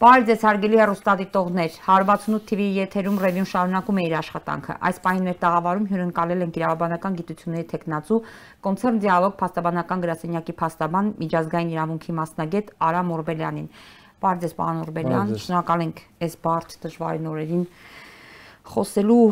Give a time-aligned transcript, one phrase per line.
[0.00, 5.36] Բարև ձեզ հարգելի հեռուստադիտողներ։ 168 TV եթերում ռևյուն շարունակում է իր աշխատանքը։ Այս պահին մեր
[5.42, 8.20] տաղավարում հյուրընկալել են Կիրավաբանական գիտությունների տեխնացու
[8.64, 13.68] Կոնցերն դիալոգ փաստաբանական գրասենյակի փաստաբան միջազգային իրավունքի մասնագետ Արամ Օրբելյանին։
[14.24, 17.66] Բարև ձեզ, պարոն Օրբելյան։ Շնորհակալ ենք այս բարդ դժվարին օրերին
[18.70, 19.24] խոսելու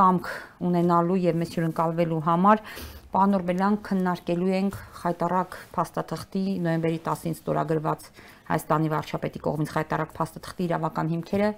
[0.00, 0.28] կամք
[0.68, 2.62] ունենալու եւ մեզ հյուրընկալվելու համար։
[3.10, 8.04] Պարոն Օրբելյան, քննարկելու ենք խայտարակ փաստաթղթի նոյեմբերի 10-ին ստորագրված
[8.50, 11.50] Հայաստանի վարչապետի կողմից խայտարակ փաստաթղթի իրավական հիմքերը,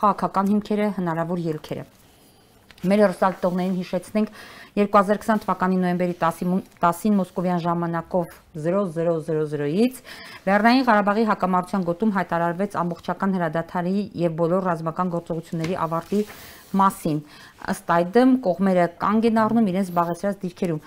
[0.00, 1.86] քաղաքական հիմքերը, հնարավոր ելքերը։
[2.84, 4.32] Մեր հերոստատողներին հիշեցնենք
[4.76, 8.34] 2020 թվականի նոյեմբերի 10-ին Մոսկովյան ժամանակով
[8.66, 10.02] 0000-ից
[10.48, 16.20] Լեռնային Ղարաբաղի հակամարտության գոտում հայտարարվեց ամբողջական հրադադարի եւ բոլոր ռազմական գործողությունների ավարտի
[16.76, 17.22] մասին
[17.72, 20.80] ըստ այդմ կողմերը կանգ են առնում իրենց զբաղեցրած դիրքերում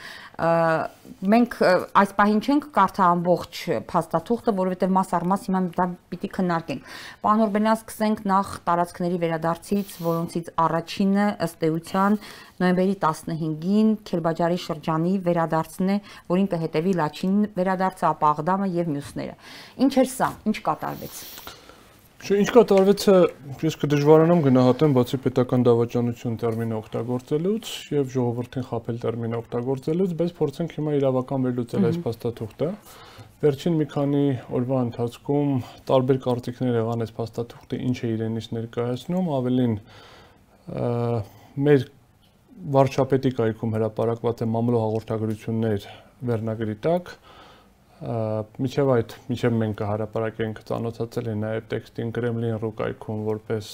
[1.34, 1.56] մենք
[2.00, 6.94] այս պահին չենք կարդա ամբողջ փաստաթուղթը որովհետեւ մաս առ մաս հիմա դա պիտի քննարկենք
[7.26, 12.17] պարոն Օրբելյան սկսենք նախ տարածքների վերադարձից որոնցից առաջինը ըստ էության
[12.64, 19.39] նոյեմբերի 15-ին Քելբաջարի շրջանի վերադարձն է որին կհետևի Լաչին վերադարձը ապա Աղդամը եւ մյուսները
[19.88, 21.23] ինչ էր սա ինչ կատարվեց
[22.20, 23.14] Չէ, ինչ կատարվեց է,
[23.64, 30.76] ես կդժվարանամ գնահատեմ բացի պետական դավաճանություն տերմինը օգտագործելուց եւ ժողովրդին խაფել տերմինը օգտագործելուց, բայց փորձենք
[30.76, 32.70] հիմա իրավական վերլուծել այս փաստաթուղթը։
[33.39, 34.26] Վերջին մի քանի
[34.59, 35.56] օրվա ընթացքում
[35.88, 39.80] տարբեր կարծիքներ եղան այս փաստաթուղթը ինչ է իրենից ներկայացնում, ավելին
[41.70, 41.89] մեր
[42.76, 45.88] վարչապետի կայքում հրապարակված է մամլո հաղորդագրություններ
[46.28, 47.14] վերնագրի տակ,
[48.00, 53.72] միջև այդ միջև մենք կհարապարակենք ծանոթացել են նաև տեքստին Կրեմլին ռուկայքում որպես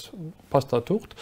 [0.50, 1.14] փաստաթուղթ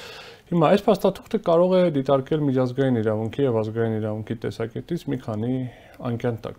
[0.44, 5.53] Հիմա այս փաստաթուղթը կարող է դիտարկել միջազգային իրավունքի եւ ազգային իրավունքի տեսակետից մի քանի
[6.09, 6.59] անկյան տակ։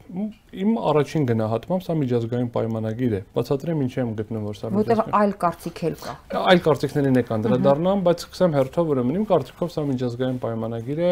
[0.66, 5.20] Իմ առաջին գնահատմամբ սա միջազգային պայմանագիր է։ Բացատրեմ ինչի եմ գտնում որ սա միջազգային։ Որտեղ
[5.22, 9.86] այլ կարծիք էլ կա։ Այլ կարծիքներին է կանդրադառնամ, բայց սկսեմ հերթով ուրեմն իմ կարծիքով սա
[9.92, 11.12] միջազգային պայմանագիր է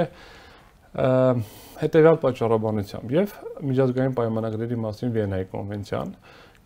[1.81, 3.35] հետեւյալ պատճառաբանությամբ եւ
[3.69, 6.13] միջազգային պայմանագրերի մասին Վիեննայի կոնվենցիան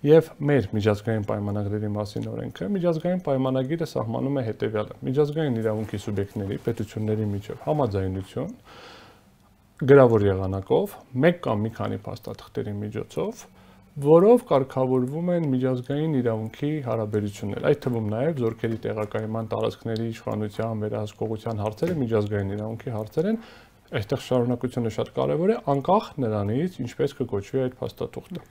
[0.08, 7.28] եւ մեր միջազգային պայմանագրերի մասին օրենքը միջազգային պայմանագիրը սահմանում է հետեւյալը միջազգային իրավունքի սուբյեկտների պետությունների
[7.34, 8.52] միջև համաձայնություն
[9.92, 13.46] գրավոր եղանակով մեկ կամ մի քանի փաստաթղթերի միջոցով
[13.98, 21.96] որով կարգավորվում են միջազգային իրավունքի հարաբերություններ։ Այդ թվում նաև զորքերի տեղակայման տարածքների իշխանության վերահսկողության հարցերը
[22.02, 23.40] միջազգային իրավունքի հարցեր են,
[23.88, 28.42] այստեղ շարունակությունը շատ կարևոր է, անկախ նրանից ինչպես կկոչվի այդ փաստաթուղթը։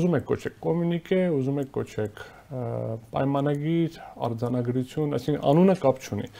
[0.00, 6.30] Ուզում եք կոչեք կոմունիկե, ուզում եք կոչեք պայմանագիր, արձանագրություն, այսինքն անունը կապ չունի։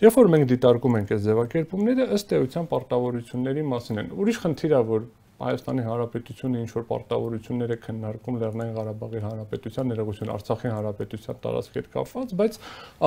[0.00, 4.82] Երբ որ մենք դիտարկում ենք այս ձևակերպումները, ըստ էության պարտավորությունների մասին են։ Ուրիշ խնդիր է,
[4.90, 5.06] որ
[5.40, 11.88] Հայաստանի Հանրապետությունը ինչ որ պարտավորություններ է քննարկում Լեռնային Ղարաբաղի Հանրապետության, ներողություն Արցախի Հանրապետության տարածքի հետ
[11.96, 12.58] կապված, բայց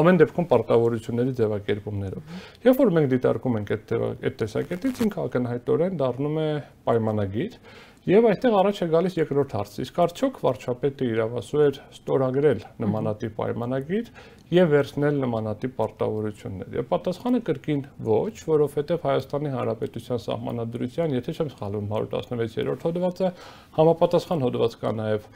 [0.01, 2.35] ամեն դեպքում պարտավորությունների ձևակերպումներով։
[2.65, 6.49] Երբ որ մենք դիտարկում ենք այդ այդ տեսակետից, ինքը ակնհայտորեն դառնում է
[6.89, 7.59] պայմանագիր,
[8.03, 14.09] Եվ այստեղ առաջ է գալիս երկրորդ հարցը։ Իսկ արդյոք վարչապետը իրավասու էր ստորագրել նմանատիպ պայմանագիր
[14.57, 21.87] եւ վերցնել նմանատիպ պարտավորություններ։ Եվ պատասխանը կրկին ոչ, որովհետեւ Հայաստանի Հանրապետության սահմանադրության, եթե չեմ սխալվում,
[22.03, 23.31] 116-րդ հոդվածը
[23.79, 25.31] համապատասխան հոդված կա նաեւ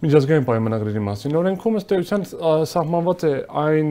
[0.00, 2.22] Միջազգային պայմանագրերի մասին օրենքում ըստ էության
[2.70, 3.90] սահմանված է այն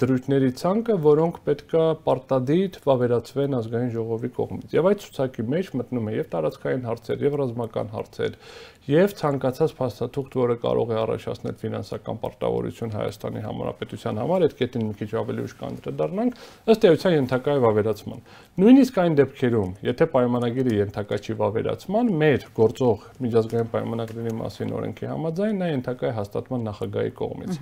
[0.00, 6.16] դրույթների ցանկը, որոնք պետքա պարտադիր վավերացվեն ազգային ժողովի կողմից։ Եվ այդ ցուցակի մեջ մտնում է
[6.16, 8.38] եւ տարածքային հարցեր, եւ ռազմական հարցեր,
[8.84, 14.96] եւ ցանկացած փաստաթուղթ, որը կարող է առաջացնել ֆինանսական պարտավորություն Հայաստանի Հանրապետության համար, այդ կետին մի
[15.00, 16.38] քիչ ավելի ուշ կանդրադառնանք,
[16.74, 18.22] ըստ էության ենթակա է վավերացման։
[18.60, 25.60] Նույնիսկ այն դեպքերում, եթե պայմանագիրը ենթակա չի վավերացման, մեր գործող միջազգային պայմանագրերի մասին օրենքի համաձայն
[25.64, 27.60] նա ենթակա է հաստատման նախագահի կողմից։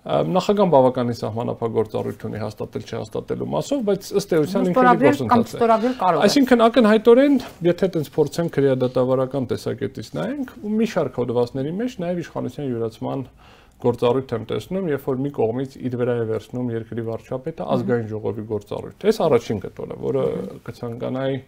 [0.00, 5.68] Նախագահան բավականին սահմանափակորձառույթ ունի հաստատել չհաստատելու մասով, բայց ըստ էության ինքը գործընթաց է։
[6.24, 7.36] Այսինքն ակնհայտորեն,
[7.68, 13.26] եթե այդպես փորձենք քրեադատավարական տեսակետից նայենք, մի շարք հոդվածների մեջ նաև իշխանության յուրացման
[13.80, 18.44] գործառույթ եմ տեսնում, երբ որ մի կողմից իր վրա է վերցնում երկրի վարչապետը ազգային ժողովի
[18.50, 20.24] գործառույթ։ Այս առաջին կտորը, որը
[20.68, 21.38] կցանկանայի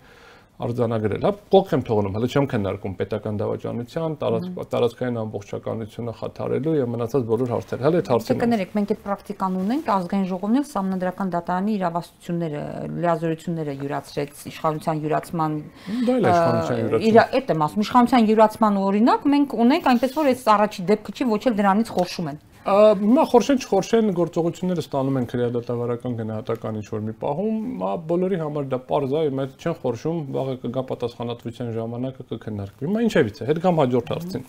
[0.63, 6.91] արձանագրել, հա, կողք եմ թողնում, հələ չեմ քննարկում պետական դավաճանության, տարած տարածքային ամբողջականությունը խաթարելու եւ
[6.93, 11.33] մնացած բոլոր հարցերը։ Հələ այդ հարցին։ Կներեք, մենք այդ պրակտիկան ունենք, ազգային ժողովն էլ համանդրական
[11.33, 12.63] դատարանի իրավասությունները,
[13.03, 15.59] լիազորությունները յուրացրեց իշխանության յուրացման
[16.07, 20.33] Դա էլ իշխանության յուրացման։ Իր այդ եմ ասում, իշխանության յուրացման օրինակ մենք ունենք այնպես որ
[20.33, 25.25] այս առաջի դեպքը չի ոչ էլ դրանից խորշում են։ Հիմա խորշեն չխորշեն գործողությունները ստանում են
[25.33, 30.21] քրեադատավարական գնահատական ինչ որ մի պահում, մա բոլորի համար դա པարզ է, հիմա չեն խորշում,
[30.37, 34.47] վաղը կգա պատասխանատվության ժամանակը կքննարկվի։ Հիմա ինչևից է, հետ կամ հաջորդ հարցին։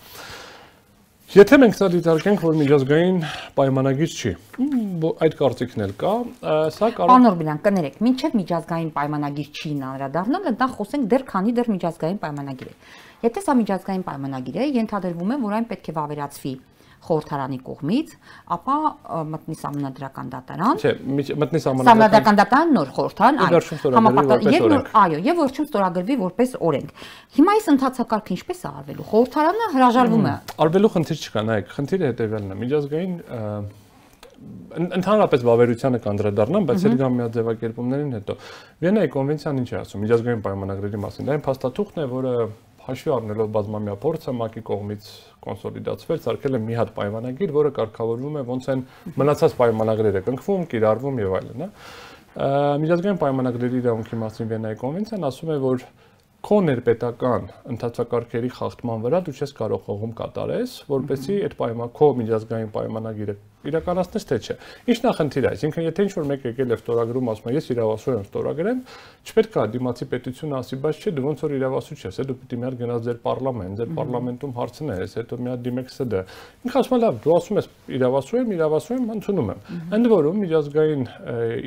[1.34, 3.16] Եթե մենք սա դիտարկենք, որ միջազգային
[3.58, 4.32] պայմանագիր չի,
[5.26, 6.12] այդ կարծիքն էլ կա,
[6.76, 11.72] սա կարող Պանոր Բլան, կներեք, մինչև միջազգային պայմանագիր չի անդրադառնալ, դա խոսենք դեռ քանի դեռ
[11.74, 12.76] միջազգային պայմանագիր է։
[13.24, 16.54] Եթե սա միջազգային պայմանագիր է, ենթադրվում է, որ այն պետք է վավերացվի
[17.04, 18.14] խորհրդարանի կողմից,
[18.56, 18.78] ապա
[19.34, 20.94] մտնի համանդրական դատարան։ Չէ,
[21.44, 23.62] մտնի համանդրական դատարան նոր խորհրդան, այո,
[23.98, 27.06] համապատասխան եւ նոր, այո, եւ վերջում ստորագրվի որպես օրենք։
[27.38, 32.54] Հիմա այս ընթացակարգը ինչպես է արվելու։ Խորհրդարանը հրաժարվում է։ Արվելու խնդիր չկա, նայեք, խնդիրը հետեւյալն
[32.54, 33.16] է։ Միջազգային
[34.74, 38.36] ընդհանրապես վավերությանը կանդրադառնամ, բայց էլ գամ մի ձևակերպումներին հետո։
[38.84, 42.34] Վիեննայի կոնվենցիան ինչ է ասում միջազգային պայմանագրերի մասին։ Դա այն փաստաթուղթն է, որը
[42.84, 45.06] հաշվի առնելով բազմամյա փորձը ՄԱԿ-ի կողմից
[45.44, 48.82] կոնսոլիդացվել, ցարկել է մի հատ պայմանագիր, որը կարգավորվում է ոնց են
[49.24, 51.70] մնացած պայմանագրերը կնքվում, կիրառվում եւ այլն, հա։
[52.84, 55.88] Միջազգային պայմանագրերի իրավունքի մասին Վիեննայի կոնվենցիան ասում է, որ
[56.44, 62.74] քո ներպետական ընդհանրակարգերի խախտման վրա դու չես կարող խողում կատարես, որպեսզի այդ պայման քո միջազգային
[62.74, 63.36] պայմանագիրը
[63.70, 64.56] իրականացնես թե չէ։
[64.94, 68.24] Ինչն է խնդիրը, այսինքն եթե ինչ-որ մեկ եկել է ստորագրում, ասում է ես իրավասու եմ
[68.24, 68.80] ստորագրեմ,
[69.24, 72.68] չպետք է դիմացի պետությունը ասի, բայց չէ, դու ոնց որ իրավասու չես, դու պիտի մի
[72.68, 76.24] հատ գնաս ձեր պարլամենտ, ձեր պարլամենտում հարցնես, հետո մի հատ դիմեք ՍԴ։
[76.64, 79.62] Ինքը ասում է լավ, դու ասում ես իրավասու եմ, իրավասու եմ, ընդունում եմ։
[79.94, 81.04] Ընդ որում միջազգային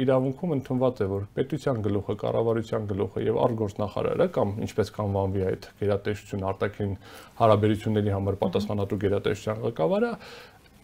[0.06, 6.46] իրավունքում ընդունված է, որ պետության գլուխը, կառավարության գլուխը եւ արգորսնախարարը կամ ինչպես կանվանվի այդ գերատեսչություն
[6.50, 6.92] արտաքին
[7.40, 10.12] հարաբերությունների համար պատասխանատու գերատեսչության ղեկավարը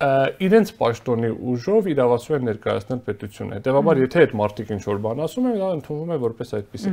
[0.03, 5.47] իրենց պաշտոնի ուժով իրավասու են ներկայացնել պետությունը։ Հետևաբար, եթե այդ մարտիկ ինչ որ բան ասում
[5.53, 6.93] են, դա ընդունվում է որպես այդպեսի։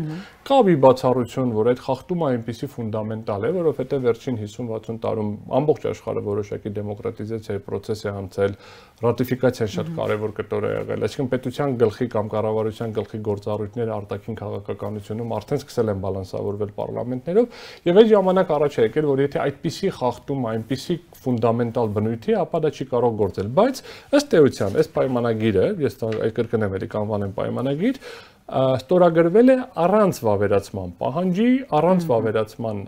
[0.50, 6.24] Կա մի բացառություն, որ այդ խախտումը այնպեսի ֆունդամենտալ է, որովհետև վերջին 50-60 տարում ամբողջ աշխարհը
[6.30, 8.56] որոշակի դեմոկրատիզացիայի process է անցել,
[9.00, 15.34] ռատիֆիկացիան շատ կարևոր կտոր է եղել։ Այսինքն պետության գլխի կամ կառավարության գլխի գործառույթները արտաքին քաղաքականությունում
[15.40, 17.60] արդեն սկսել են բալանսավորվել պարլամենտներով,
[17.90, 22.70] եւ այդ ժամանակ առաջ է եկել, որ եթե այդպիսի խախտում, այնպիսի ֆունդամենտալ բնույթի, ապա դա
[22.76, 23.81] չի կարող գործել, բայց
[24.19, 28.01] ըստ էության այս պայմանագիրը, ես այդ կրկնեմ էլի կանվանեմ պայմանագիր,
[28.50, 31.50] ստորագրվել է առանց վավերացման պահանջի,
[31.80, 32.80] առանց վավերացման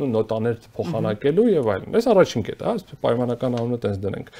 [0.00, 4.32] նո նոտաներ փոխանակելու եւ այլն։ Այս առաջին կետը, հա, պայմանական անունը տենց դնենք։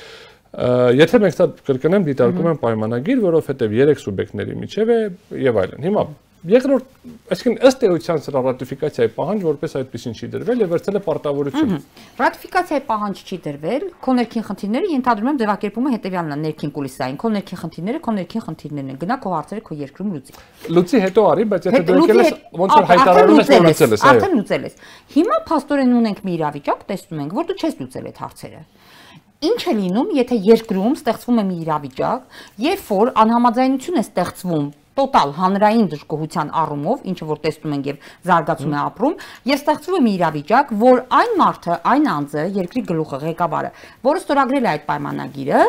[0.97, 4.99] Եթե մենք դա կրկնեմ, դիտարկում եմ պայմանագիր, որովհետեւ երեք սուբյեկտների միջև է
[5.45, 6.05] եւ այլն։ Հիմա
[6.41, 6.85] Երկրորդ,
[7.35, 11.75] այսինքն ըստ էության սրա ռատիֆիկացիայի պահանջ որպես այդպեսին չի դրվել եւ վերցել է պարտավորություն։
[12.21, 17.33] Ռատիֆիկացիայի պահանջ չի դրվել, քո ներքին խնդիրները ենթադրում եմ ձևակերպումը հետեւյալն է, ներքին կուլիսային, քո
[17.37, 20.37] ներքին խնդիրները, քո ներքին խնդիրներն են։ Գնա քո հարցերը քո երկրում լուծի։
[20.81, 24.37] Լուծի հետո արի, բայց եթե եկել ես ոնց որ հայտարարում ես, լուծել ես, այո։ Արդեն
[24.41, 24.81] լուծել ես։
[25.21, 28.63] Հիմա փաստորեն ունենք մի իրավիճակ, տեսնում ենք, որ դու չես լուծել այդ հարցերը։
[29.41, 34.67] Ինչ է լինում, եթե երկրում ստեղծվում է մի իրավիճակ, երբ որ անհամաձայնություն է ստեղծվում
[35.01, 39.15] տոտալ հանրային դժգոհության առումով, ինչը որ տեսնում ենք եւ զարգացում է ապրում,
[39.51, 43.71] եւ ստեղծվում է մի իրավիճակ, որ այն մարդը, այն անձը, երկրի գլուխը, ղեկավարը,
[44.05, 45.63] որը ստորագրել է այդ պայմանագիրը,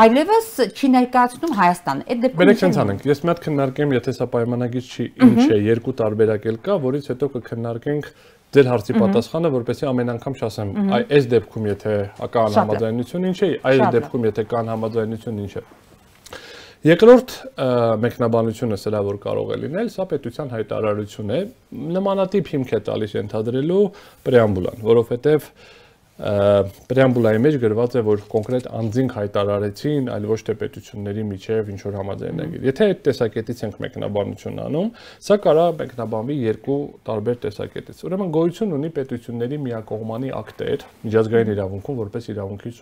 [0.00, 4.28] այլևս չի ներկայացնում Հայաստան։ Այդ դեպքում Բերեք ցենց անենք։ Ես մի հատ քննարկեմ, եթե սա
[4.34, 8.10] պայմանագիր չի, ինչ է, երկու տարբերակ էլ կա, որից հետո կքննարկենք
[8.50, 11.92] ձեր հարցի պատասխանը, որպեսզի ամեն անգամ չասեմ, այ այս դեպքում եթե
[12.34, 15.62] կա անհամաձայնություն ինչ է, այս դեպքում եթե կա անհամաձայնություն ինչ է։
[16.80, 17.32] Երկրորդ
[18.00, 21.40] մեկնաբանությունը սրա որ կարող է լինել, սա պետության հայտարարություն է,
[21.96, 23.82] նմանատիպ հիմք է տալիս ենթադրելու
[24.24, 25.50] պրեամբուլան, որովհետև
[26.20, 31.96] պրեամբուլայի մեջ գրված է, որ կոնկրետ անձինք հայտարարեցին, այլ ոչ թե պետությունների միջև ինչ որ
[32.00, 34.90] համաձայնագիր։ Եթե այդ տեսակետից ենք մեկնաբանություն անում,
[35.26, 42.28] սա կարա մեկնաբանվի երկու տարբեր տեսակետից։ Ուրեմն գոյություն ունի պետությունների միակողմանի ակտեր, միջազգային իրավունքում որպես
[42.34, 42.74] իրավունքի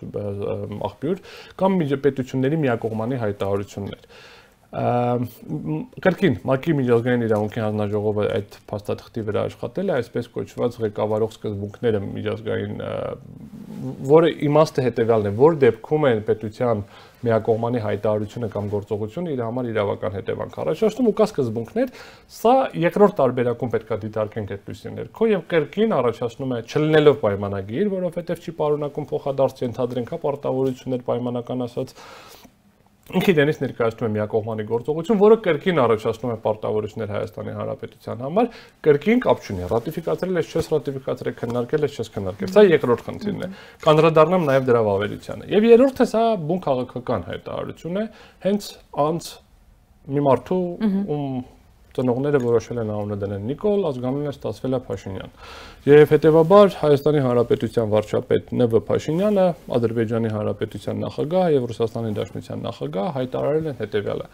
[0.89, 1.23] աղբյուր,
[1.63, 1.79] կամ
[2.09, 4.11] պետությունների միակողմանի հայտարարություններ
[4.69, 12.75] կրկին ՄԱԿ-ի միջազգային իրավունքի հանձնաժողովը այդ փաստաթղթի վրա աշխատել է այսպես կոչված ղեկավարող սկզբունքները միջազգային
[14.13, 16.83] որը իմաստը հետեւյալն է որ դեպքում է պետության
[17.19, 21.89] միակողմանի հայտարարությունը կամ գործողությունը իր համար իրավական հետևանք առաջացնում ու կա սկզբունքներ
[22.37, 28.55] սա երկրորդ տարբերակում պետքա դիտարկենք այդպիսի ներքո եւ կրկին առաջացնում է չլինելով պայմանագիր որովհետեւ չի
[28.59, 31.95] պարունակում փոխադարձ ենթադրենք հա պարտավորություններ պայմանական ասած
[33.09, 38.49] ինքը դենից ներկայացնում է միակողմանի գործողություն, որը կրկին առաջացնում է պարտավորություններ Հայաստանի Հանրապետության համար,
[38.85, 43.51] կրկին կապ չունի։ Ռատիֆիկացրել ես, չես ռատիֆիկացրել, քննարկել ես, չես քննարկել։ Սա երկրորդ խնդիրն է։
[43.85, 48.05] Կանդրադառնամ նաև դրա վավերությանը։ Եվ երրորդը սա բուն քաղաքական հայտարարություն է,
[48.45, 48.69] հենց
[49.09, 49.31] անց
[50.09, 51.25] մի մարդու ում
[51.99, 55.31] ծնողները որոշել են անունը դնել Նիկոլ, ազգանունը ստացվել է Փաշինյան։
[55.87, 58.79] Եվ հետեւաբար Հայաստանի Հանրապետության վարչապետ Ն.V.
[58.89, 59.43] Փաշինյանը,
[59.77, 64.27] Ադրբեջանի Հանրապետության նախագահ եւ Ռուսաստանի Դաշնության նախագահ հայտարարել են հետեւյալը.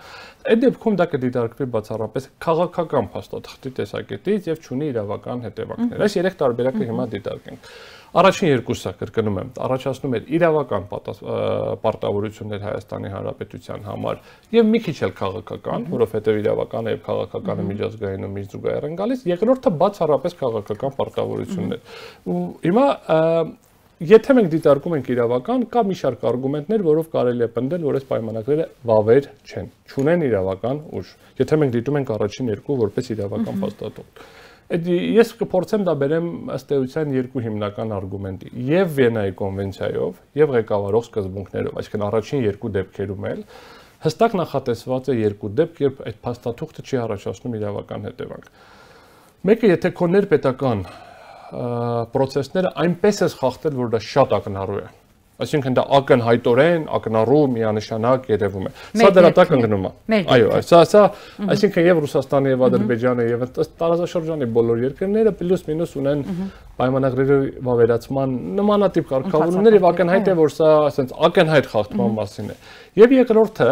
[0.50, 6.90] Այդ դեպքում դա կդիտարկվի բացառապես քաղաքական փաստաթղթի տեսակետից եւ ճունի իրավական հետևանքներ։ Այս երեք տարբերակը
[6.90, 7.70] հիմա դիտարկենք։
[8.16, 10.86] Առաջին երկուսը կրկնում եմ, առաջացնում էր իրավական
[11.84, 14.22] պարտավորություններ Հայաստանի Հանրապետության համար
[14.56, 19.74] եւ մի քիչ էլ քաղաքական, որովհետեւ իրավականը եւ քաղաքականը միջազգային ու միջզուգայեռ են գալիս, երկրորդը
[19.84, 20.96] բացառապես քաղաքական
[21.36, 21.80] պարտավորություններ։
[22.26, 22.88] Ու հիմա
[23.96, 28.08] Եթե մենք դիտարկում ենք իրավական, կա մի շարք արգումենտներ, որով կարելի է պնդել, որ այս
[28.10, 34.26] պայմանագրերը վավեր չեն, չունեն իրավական ուժ։ Եթե մենք դիտում ենք առաջին երկու որպես իրավական փաստաթուղթ։
[34.76, 41.06] Այդ ես կփորձեմ դա բերեմ ըստ էության երկու հիմնական արգումենտի։ Եվ Վիեննայի կոնվենցիայով, եւ ղեկավարող
[41.06, 43.44] սկզբունքներով, այսինքն առաջին երկու դեպքերում էլ
[44.06, 48.50] հստակ նախատեսված է երկու դեպք, երբ այդ փաստաթուղթը չի առաջացնում իրավական հետևանք։
[49.46, 50.80] Մեկը եթե քո ներպետական
[52.16, 54.88] process-ները այնպես է խախտել, որ դա շատ ակնառու է
[55.36, 58.70] Այսինքն դա ակնհայտորեն, ակնառու միանշանակ երևում է։
[59.02, 61.02] Սա դրա տակ ընկնում է։ Այո, սա սա,
[61.52, 63.44] այսինքն եւ Ռուսաստանը եւ Ադրբեջանը եւ
[63.82, 66.24] տարածաշրջանի բոլոր երկրները պլյուս մինուս ունեն
[66.80, 72.58] պայմանագրերի վավերացման նմանատիպ կարգավորումներ եւ ակնհայտ է որ սա ասենց ակնհայտ խախտման մասին է։
[72.96, 73.70] Եւ երկրորդը,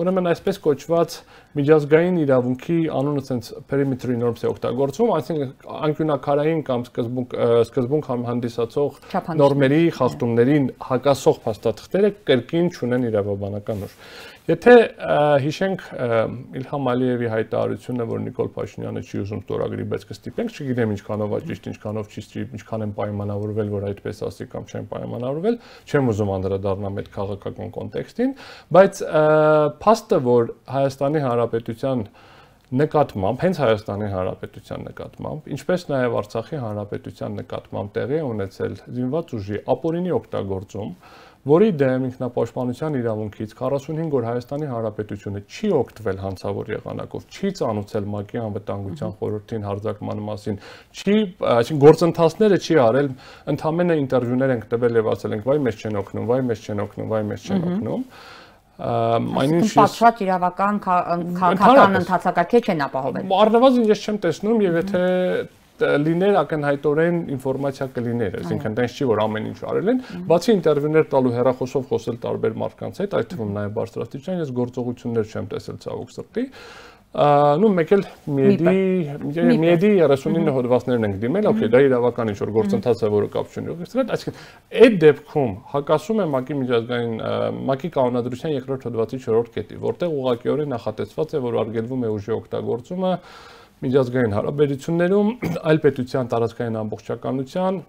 [0.00, 1.16] ուրեմն այսպես կոչված
[1.52, 5.50] միջազգային իրավունքի անունը ցենց պերիմետրի նորմս է օգտագործվում, այսինքն
[5.88, 7.34] անկյունակարային կամ սկզբունք
[7.68, 9.00] սկզբունք հանդիսացող
[9.42, 13.96] նորմերի խախտումներին հակասող փաստաթղթերը կրկին չունեն իրավաբանական ուժ։
[14.42, 14.72] Եթե
[15.38, 15.82] հիշենք
[16.58, 21.68] Իլհամ Ալիևի հայտարարությունը, որ Նիկոլ Փաշինյանը չի ուզում ստորագրի, բայց կստիպենք, չգիտեմ ինչքանով է ճիշտ,
[21.72, 27.12] ինչքանով ճիշտ, ինչքան են պայմանավորվել, որ այդպես ասի կամ չեն պայմանավորվել, չեմ ուզում անդրադառնամ այդ
[27.22, 28.36] քաղաքական կոնտեքստին,
[28.74, 29.06] բայց
[29.86, 32.06] փաստը, որ Հայաստանի Հանրապետության
[32.72, 40.14] նկատմամբ, հենց Հայաստանի Հանրապետության նկատմամբ, ինչպես նաև Արցախի Հանրապետության նկատմամբ տեղի ունեցել զինված ուժի ապօրինի
[40.16, 40.94] օգտագործում,
[41.42, 48.38] որի դեմ ինքնապաշտպանության իրավունքից 45 օր Հայաստանի Հանրապետությունը չի օգտվել հանցավոր եղանակով, չի ծանուցել ՄԱԿ-ի
[48.42, 50.60] անվտանգության խորհրդին հարձակման մասին,
[51.02, 51.16] չի,
[51.52, 53.08] այսինքն գործընթացները չի արել,
[53.52, 57.10] ընդհանրապես ինտերվյուներ ենք տվել եւ ասել ենք, վայ մեզ չեն օգնում, վայ մեզ չեն օգնում,
[57.10, 58.04] վայ մեզ չեն օգնում։
[58.82, 65.02] Այնինչ պատշաճ իրավական քաղաքական ընթացակարգեր չեն ապահովել։ Առնվազն ես չեմ տեսնում եւ եթե
[65.80, 70.00] լիներ ակնհայտորեն ինֆորմացիա կլիներ, այսինքն տենց չի որ ամեն ինչ արել են,
[70.30, 75.52] բացի ինտերվյուներ տալու հերախոսով խոսել տարբեր մարդկանց հետ, այդ թվում նաև բարձրաստիճան, ես գործողություններ չեմ
[75.52, 76.46] տեսել ցավոք սրտի
[77.12, 78.02] նու մեկ էլ
[78.32, 83.52] միեդի միեդի 39 հոդվածներն ենք դիմել, օքեյ, դա իրավական ինչ որ գործընթաց է, որը կապ
[83.52, 84.38] չունի հետ, այսինքն
[84.80, 87.14] այդ դեպքում հակասում է ՄԱԿ-ի միջազգային
[87.68, 93.12] ՄԱԿ-ի կանոնադրության երկրորդ հոդվածի 4-րդ կետի, որտեղ ուղղակիորեն նախատեսված է, որ արգելվում է ուժի օգտագործումը
[93.82, 95.32] միջազգային հարաբերություններում
[95.68, 97.82] այլ պետության տարածքային ամբողջականության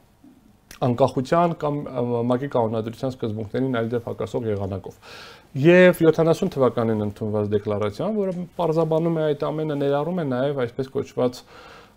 [0.84, 4.96] անկախության կամ ՄԱԿ-ի կանոնադրության սկզբունքներին այլ դեպ հակասող եղանակով։
[5.64, 11.42] Եվ 70 թվականին ընդունված դեկլարացիան, որը պարզաբանում է այդ ամենը, ներառում է նաև այսպես կոչված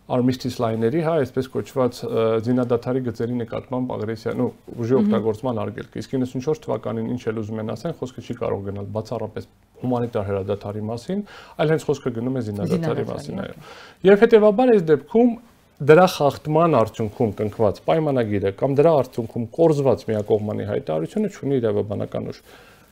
[0.07, 2.01] armistice line-երի, հա, այսպես կոչված
[2.47, 4.47] զինադատարի գծերի նկատմամբ ագրեսիա, նո,
[4.77, 8.87] ուժի օգտագործման արգելք։ Իսկ 94 թվականին ինչ էլ ուզում են ասեն, խոսքը չի կարող գնալ
[8.95, 9.49] բացառապես
[9.83, 11.25] հումանիտար հրադադարի մասին,
[11.57, 13.59] այլ հենց խոսքը գնում է զինադատարի մասին, այո։
[14.07, 15.35] Եվ հետեւաբար այս դեպքում
[15.77, 22.39] դրա խախտման արդյունքում կնքված պայմանագիրը կամ դրա արդյունքում կորզված միակողմանի հայտարարությունը ունի իրավաբանական ուժ։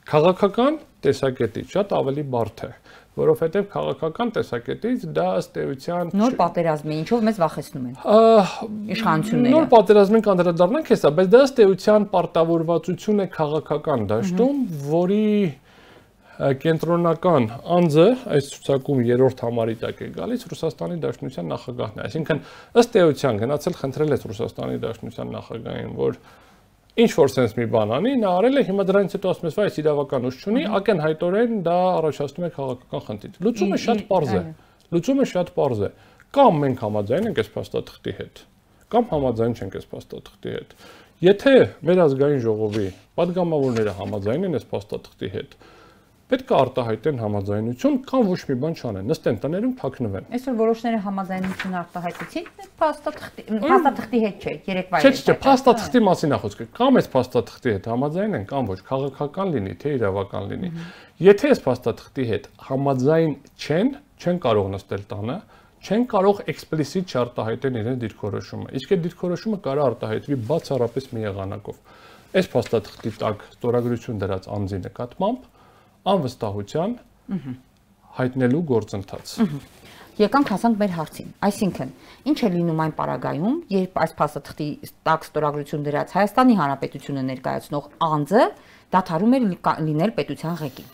[0.05, 0.75] Քաղաքական
[1.07, 2.71] տեսակետից շատ ավելի բարդ է
[3.15, 7.99] որովհետև քաղաքական տեսակետից դա ըստ էության նոր պատերազմ է, ինչով մեզ վախեցնում են։
[8.95, 15.29] Իշխանությունները։ Նոր պատերազմին կանդրադառնանք հեսա, բայց դա ըստ էության պարտավորվածություն է քաղաքական դաշտում, որի
[16.35, 17.45] կենտրոնական
[17.77, 22.41] անձը այս ցուցակում երրորդ համարի տակ է գալիս Ռուսաստանի Դաշնության նախագահն է։ Այսինքն
[22.83, 26.19] ըստ էության գնացել խնդրել է Ռուսաստանի Դաշնության նախագահին, որ
[26.95, 29.69] ինչ որ sense մի բան անի, նա արել է, հիմա դրանից հետո ասում ես, վայ,
[29.83, 34.43] իրավականուց չունի, ակնհայտորեն դա առաջացնում է քաղաքական խնդիր։ Լուծումը շատ པարզ է։
[34.95, 35.91] Լուծումը շատ པարզ է։
[36.35, 38.41] Կամ մենք համաձայն ենք այս փաստաթղթի հետ,
[38.95, 40.73] կամ համաձայն չենք այս փաստաթղթի հետ։
[41.25, 41.55] Եթե
[41.89, 45.55] մեր ազգային ժողովի падգամավորները համաձայն են այս փաստաթղթի հետ,
[46.35, 51.77] պետք է արտահայտեն համաձայնություն կամ ոչ մի բան չանեն, նստեն տներում թաքնվեն։ Այսօր որոշները համաձայնություն
[51.81, 52.49] արտահայտեցին,
[52.81, 57.75] փաստաթղթի փաստաթղթի հետ չէ, երեկվա էր։ Չէ, չէ, փաստաթղթի մասին է խոսքը։ Կամ այս փաստաթղթի
[57.75, 60.71] հետ համաձայն են, կամ ոչ, քաղաքական լինի, թե իրավական լինի։
[61.25, 63.93] Եթե այս փաստաթղթի հետ համաձայն չեն,
[64.25, 65.37] չեն կարող նստել տանը,
[65.85, 71.83] չեն կարող էքսպլիսիտ չարտահայտեն իրեն դիրքորոշումը։ Իսկ այդ դիրքորոշումը կարող արտահայտվի բացառապես մի եղանակով։
[72.35, 75.45] Այս փաստաթղթի տակ ստորագրություն դրած անձի նկատմամբ
[76.13, 76.97] անվստահության
[78.19, 79.33] հայտնելու գործընթաց։
[80.15, 81.89] Եկանք հասանք մեր հարցին։ Այսինքն,
[82.31, 84.69] ինչ է լինում այն պարագայում, երբ այս փաստաթղթի
[85.09, 88.45] տակ ստորագրություն դրած Հայաստանի Հանրապետությունը ներկայացնող անձը
[88.95, 89.41] դադարում է
[89.89, 90.93] լինել պետության ղեկին։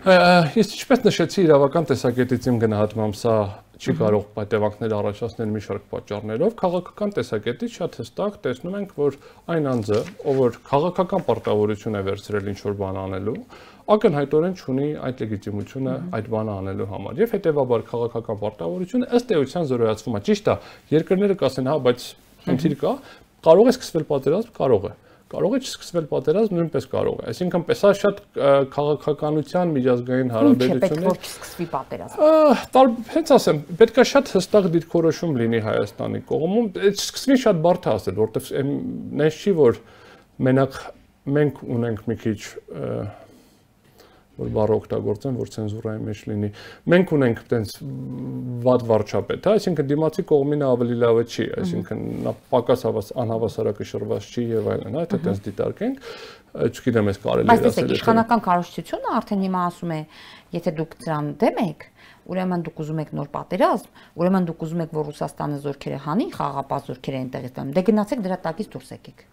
[0.00, 3.34] Ես ինչպես նշեցի իրավական տեսակետից իմ գնահատմամբ սա
[3.80, 9.16] չի կարող պատևանքներ առաջացնել մի շարք պատճառներով, քաղաքական տեսակետից շատ հստակ տեսնում ենք, որ
[9.56, 13.36] այն անձը, ով որ քաղաքական պարտավորություն է վերցրել ինչ որ բան անելու,
[13.94, 20.18] ակնհայտորեն ունի այդ լեգիտիմությունը այդ բանը անելու համար։ Եվ հետեւաբար քաղաքական պարտավորությունը ըստ էության զորոյացվում
[20.20, 20.56] է։ Ճիշտ է,
[20.94, 22.08] երկրները կասեն, հա, բայց
[22.46, 22.92] խնդիր կա,
[23.50, 24.94] կարող է սկսվել պատերազմ, կարող է
[25.30, 28.16] կարող է չսկսվել պատերազմ, նույնպես կարող է։ Այսինքն, սա շատ
[28.74, 36.22] քաղաքականության միջազգային հարաբերություններ։ Պետք է սկսվի պատերազմ։ Հենց ասեմ, պետքա շատ հստակ դիրքորոշում լինի Հայաստանի
[36.30, 38.74] կողմում։ Այդ սկսվի շատ բարդ է ասել, որովհետև
[39.22, 39.80] նես չի որ
[40.50, 40.80] մենակ
[41.38, 42.40] մենք ունենք մի քիչ
[44.40, 46.50] որ բառը օգտագործեմ, որ ցենզուրայի մեջ լինի։
[46.90, 47.74] Մենք ունենք այտենց
[48.66, 54.44] վատ վարչապետ, հա, այսինքն դիմացի կողմինը ավելի լավը չի, այսինքն նա պակաս հավաս անհավասարակշռված չի
[54.50, 56.04] եւ այլն, հա, դա այտենց դիտարկենք
[56.50, 59.98] չգիտեմ ես կարելի է ասել։ Բայց իշխանական կառույցությունը արդեն հիմա ասում է,
[60.56, 61.84] եթե դուք դրան դեմ եք,
[62.30, 66.82] ուրեմն դուք ուզում եք նոր պատերազմ, ուրեմն դուք ուզում եք, որ Ռուսաստանը զորքերը հանի, խաղապահ
[66.90, 69.24] զորքերը այնտեղից տան։ Դե գնացեք դրա տակից դուրս եկեք։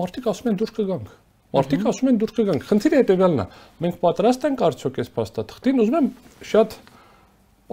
[0.00, 1.12] Մարդիկ ասում են դուրս կգանք։
[1.54, 3.46] Մարդիկ ասում են դուրս կգանք։ Խնդիրը հետեւյալն է։
[3.84, 6.08] Մենք պատրաստ ենք արդյոք այս փաստաթղթին, ուզում եմ
[6.50, 6.76] շատ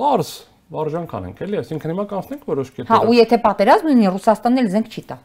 [0.02, 0.32] բարձ
[0.72, 4.70] վարժանք անենք, էլի, այսինքն հիմա կանցնենք որոշ կետեր։ Հա, ու եթե պատերազմ լինի, Ռուսաստանն էլ
[4.72, 5.18] զենք չի տա։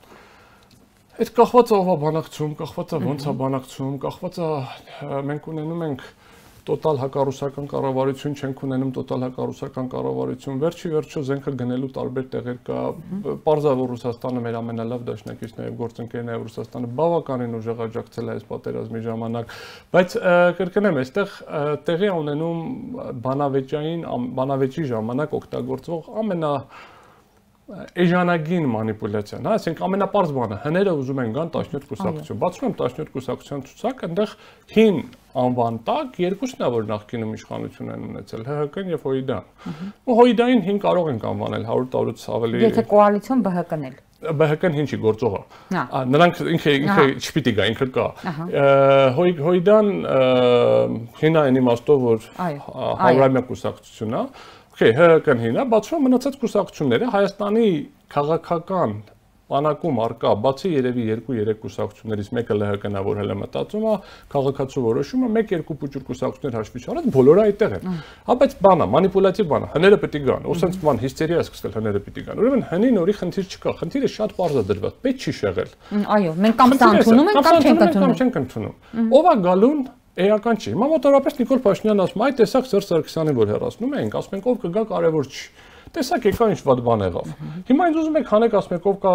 [1.17, 4.49] Այդ կախված է ով է բանակցում, կախված է ոնց է բանակցում, կախված է
[5.31, 6.03] մենք ունենում ենք
[6.67, 12.81] տոտալ հակառուսական կառավարություն չենք ունենում տոտալ հակառուսական կառավարություն վերջի վերջո զենքը գնելու տարբեր տեղեր կա
[13.47, 18.49] պարզավոր Ռուսաստանը մեր ամենալավ դաշնակիցն է եւ գործընկերն է Ռուսաստանը բավականին ուժեղ աջակցել է այս
[18.51, 19.55] պատերազմի ժամանակ
[19.95, 20.19] բայց
[20.59, 21.39] կրկնեմ այստեղ
[21.87, 22.61] տեղի ունենում
[23.27, 24.05] բանավեճային
[24.41, 26.53] բանավեճի ժամանակ օգտագործվող ամենա
[27.67, 33.11] էժանագին մանիպուլյացիան, հա, ասենք ամենապարզ բանը, հները ուզում են գան 17 կուսակցություն։ Բացում եմ 17
[33.17, 34.35] կուսակցության ցուցակ, այնտեղ
[34.77, 35.01] հին
[35.43, 40.83] անվան տակ երկուսն է որ նախկինում իշխանություն են ունեցել, ՀՀԿ-ն եւ ՀՅԴ-ն։ Ու ՀՅԴ-ին հին
[40.87, 45.41] կարող ենք անվանել 100 տարուց ավելի։ Եթե կոալիցիոն ԲՀԿ-ն էլ ԲՀԿ-ն ինչի գործողը։
[46.09, 48.07] Նրանք ինքը ինքը չպիտի գա, ինքը կա։
[49.19, 49.91] Հույդան
[51.21, 54.23] հինա այն իմաստով որ հարյուրամյա կուսակցություն է,
[54.77, 57.69] Okay, ՀՀԿ-ն հինա, բացվում մնացած կուսակցությունները Հայաստանի
[58.13, 58.91] քաղաքական
[59.49, 63.95] բանակում արկա, բացի երևի 2-3 կուսակցություններից մեկը ԼՀԿ-ն է, որ հələ մտածում է,
[64.37, 67.89] քաղաքացու որոշումը 1-2 փոճուր կուսակցություններ հաշվի չառած, բոլորը այդտեղ են։
[68.29, 72.03] Հա, բայց բանա, մանիպուլատիվ բանա, հները է գան, ու սենց բան հիստերիա է սկսվել, հները
[72.05, 75.71] է գան։ Ուրեմն հնի նորի խնդիր չկա, խնդիրը շատ པարզ է դրված, պետք չի շեղել։
[76.17, 79.81] Այո, մենք կամ դա ընդունում ենք, կամ չենք ընդունում։ Կամ չենք ընդունում։ Ով է գալուն
[80.17, 84.37] էական չի։ Հիմա մոտավորապես Նիկոլ Փաշինյանն ասում, այ տեսակ Սերժ Սարգսյանին որ հեռացնում ենք, ասում
[84.37, 85.45] ենք ով կգա կարևոր չի։
[85.97, 87.29] Տեսակ եկա ինչ վատ բան եղավ։
[87.69, 89.13] Հիմա ինձ ուզում եք հանեք ասում եք ով կա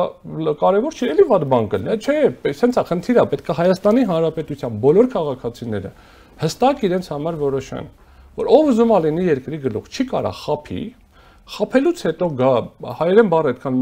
[0.62, 2.16] կարևոր չի, էլի վատ բան կլինի։ Չէ,
[2.62, 5.92] սենց է խնդիրը, պետք է Հայաստանի Հանրապետության բոլոր քաղաքացիները
[6.42, 7.92] հստակ իրենց համար որոշեն,
[8.40, 10.84] որ ով ուզում է լինի երկրի գլուխ, չի կարա խափի,
[11.52, 12.52] խափելուց հետո գա
[13.02, 13.80] հայերեն բառ այդքան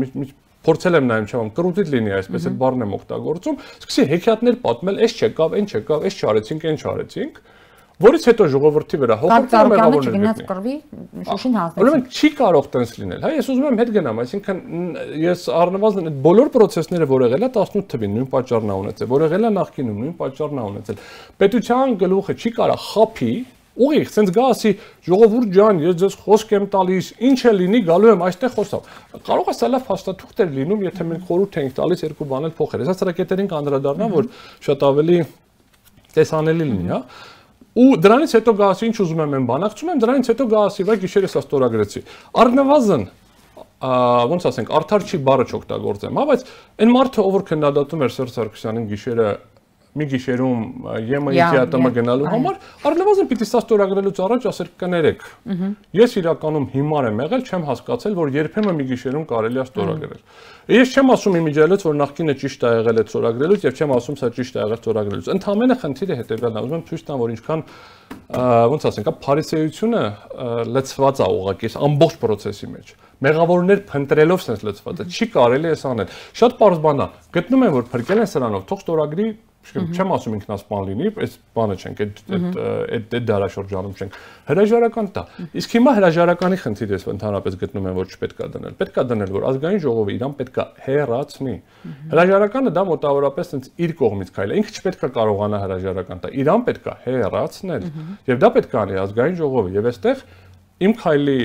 [0.69, 5.15] փորձել եմ նայում չեմ կրուտիտ լինի այսպես այդ բառն եմ օգտագործում սկսի հեքիաթներ պատմել այս
[5.19, 7.41] չեկավ այն չեկավ այս չարեցինք այն չարեցինք
[7.99, 10.75] որից հետո ժողովրդի վրա հոգորտի մեղավորներ գնաց կրվի
[11.29, 14.61] շուշին հանձնեցին ուրեմն չի կարող տենց լինել հա ես ուզում եմ հետ գնամ այսինքն
[15.25, 19.49] ես առնվազն այդ բոլոր process-ները որ եղել է 18 թվին նույն պատճառն ունեցել որ եղել
[19.49, 21.03] է նախկինում նույն պատճառն ունեցել
[21.43, 23.33] պետության գլուխը չի կարա խափի
[23.79, 24.71] ուղիղ, սենց գա ասի
[25.07, 28.83] ժողովուրդ ջան, ես ձեզ խոսք եմ տալիս, ինչ է լինի, գալու եմ այստեղ խոսալ։
[29.29, 32.55] Կարող է սա լավ հաստատուղթ էր լինում, եթե մենք խորհուրդ ենք տալիս երկու բան էլ
[32.59, 34.29] փոխել։ Հեսա սրակետերին կանդրադառնամ, որ
[34.67, 35.19] շատ ավելի
[36.19, 37.03] տեսանելի լինի, հա
[37.79, 41.35] ու դրանից հետո գասի ինչ ուզում եմ եմ բանակցում եմ դրանից հետո գասի վայ գիշերս
[41.37, 42.01] հա ստորագրեցի
[42.43, 43.03] առնվազն
[43.79, 46.41] ոնց ասենք արդար չի բառը չօգտագործեմ հա բայց
[46.83, 49.27] այն մարդը ով որ քննադատում էր Սերժ Սարգսյանին գիշերը
[49.97, 52.57] մի գիշերում ԵՄ-ի գնալու համար
[52.89, 55.25] առնվազն պիտի սա ստորագրելուց առաջ ասեր կներեք։
[55.97, 60.21] Ես իրականում հիմար եմ եղել, չեմ հասկացել, որ երբեմն մի գիշերում կարելի է ստորագրել։
[60.69, 64.29] Ես չեմ ասում իմիջիալից, որ նախկինը ճիշտ է եղել այդ ստորագրելուց եւ չեմ ասում սա
[64.37, 67.63] ճիշտ է եղել ստորագրելուց։ Ընդհանրապես խնդիրը հետեւյալն է, ուզում եմ ցույց տամ, որ ինչքան
[68.29, 70.03] ոնց ասենք, փարիսեությունը
[70.69, 72.93] լցված է ուղղակի ամբողջ process-ի մեջ
[73.25, 77.73] մեղավորներ փնտրելով sense լցված է չի կարելի էս անել շատ པարզ բան է գտնում են
[77.75, 79.27] որ փրկել են սրանով թող ստորագրի
[79.69, 84.17] չեմ ասում ինքնասպան լինի, այս բանը չենք, այդ այդ այդ այդ դարաշրջանում չենք։
[84.49, 85.23] Հրաժարական տա։
[85.59, 89.33] Իսկ հիմա հրաժարականի խնդիրը ես ընդհանրապես գտնում եմ, որ չպետք է դնել։ Պետք է դնել,
[89.35, 91.55] որ ազգային ժողովը իրան պետք է հերացնի։
[92.09, 96.67] Հրաժարականը դա մոտավորապես ինձ իր կողմից քայլ է։ Ինքը չպետք է կարողանա հրաժարական տա։ Իրան
[96.69, 97.89] պետք է հերացնել։
[98.29, 100.23] Եվ դա պետք է անի ազգային ժողովը։ Եվ այստեղ
[100.79, 101.39] իմ քայլի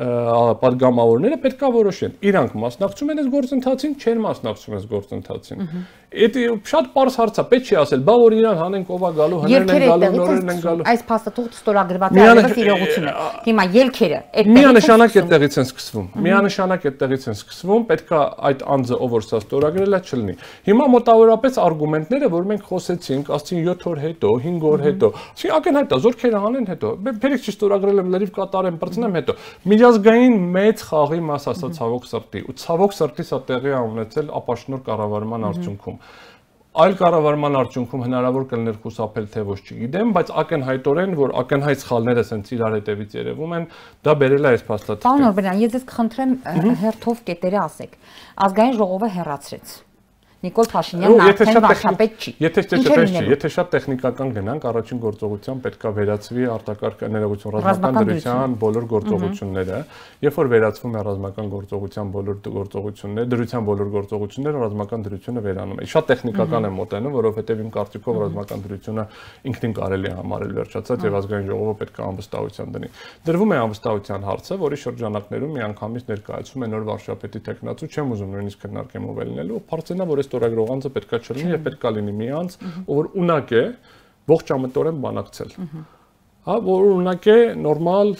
[0.00, 5.64] падգամավորները պետքա որոշեն։ Իրանք մասնակցում են այս գործընթացին, չեն մասնակցում այս գործընթացին։
[6.10, 9.36] Այդ շատ པարս հարց է, պետք չի ասել, բա որ իրան հանենք ով է գալու,
[9.44, 13.12] հներն են գալու, նորերն են գալու։ Այս փաստաթուղթը ստորագրված է այլևս իրողություն է։
[13.46, 19.14] Հիմա ելքերը այդ միանշանակ այդտեղից են սկսվում։ Միանշանակ այդտեղից են սկսվում, պետքա այդ անձը ով
[19.14, 20.34] որ սա ստորագրել է չլինի։
[20.66, 25.94] Հիմա մոտավորապես արգումենտները, որ մենք խոսեցինք, ասցին 7 օր հետո, 5 օր հետո, չի ակնհայտ
[25.94, 29.36] է, զորքերը անեն հետո։ Փերիկ չի ստորագրել եմ, լրիվ կատարեմ, բրցնեմ հետո։
[29.70, 35.48] Միջազգային մեծ խաղի մաս ասա ցավոք սրտի, ու ցավոք սրտի սա տեղի ունեցել ապաշնոր կառավարման
[35.50, 35.99] արդյունքում
[36.80, 42.52] այլ կառավարման արդյունքում հնարավոր կլներ խուսափել թե ոչ չգիտեմ, բայց ակնհայտորեն, որ ակնհայտ սխալները ասենց
[42.54, 43.68] իրար հետևից երևում են,
[44.06, 46.34] դա բերել է այս փաստաթղթը։ Պարոն Օրբելյան, ես ձեզ կխնդրեմ
[46.86, 48.02] հերթով կետերը ասեք։
[48.46, 49.78] Ազգային ժողովը հեռացրեց
[50.40, 56.46] Նիկոլ Փաշինյանն արդեն վարչապետ չի։ Եթե չէ, եթե շատ տեխնիկական գնանք, առաջին գործողության պետքա վերացվի
[56.48, 59.80] արտակարգ ներողություն ռազմական դրության բոլոր գործողությունները,
[60.24, 65.90] երբ որ վերացվում է ռազմական գործողության բոլոր գործողությունները, դրության բոլոր գործողությունները ռազմական դրությունը վերանում է։
[65.92, 69.04] Շատ տեխնիկական է մոտենում, որովհետև իմ կարծիքով ռազմական դրությունը
[69.50, 72.90] ինքնին կարելի է համարել վերջացած եւ ազգային ժողովը պետք է անվստահության դնի։
[73.28, 78.64] Դրվում է անվստահության հարցը, որի շրջանակներում միանգամից ներկայացում է նոր վարչապետի տեխնացու, չեմ ուզում նույնիսկ
[78.64, 83.00] քննարկեմ ով ելնելու, բարձենա որ ստորագրող անձը պետքա չլինի եւ պետքա լինի մի անձ, ով
[83.00, 83.64] որ ունակ է
[84.30, 85.56] ողջ ամենտորեն բանակցել։
[86.40, 88.10] Հա, որ ունակ է նորմալ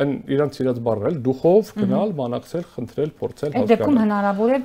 [0.00, 4.60] այն իրանց իրաց բառը էլ դուխով գնալ, բանակցել, խնդրել, փորձել հասկանալ։ Այդ դեպքում հնարավոր է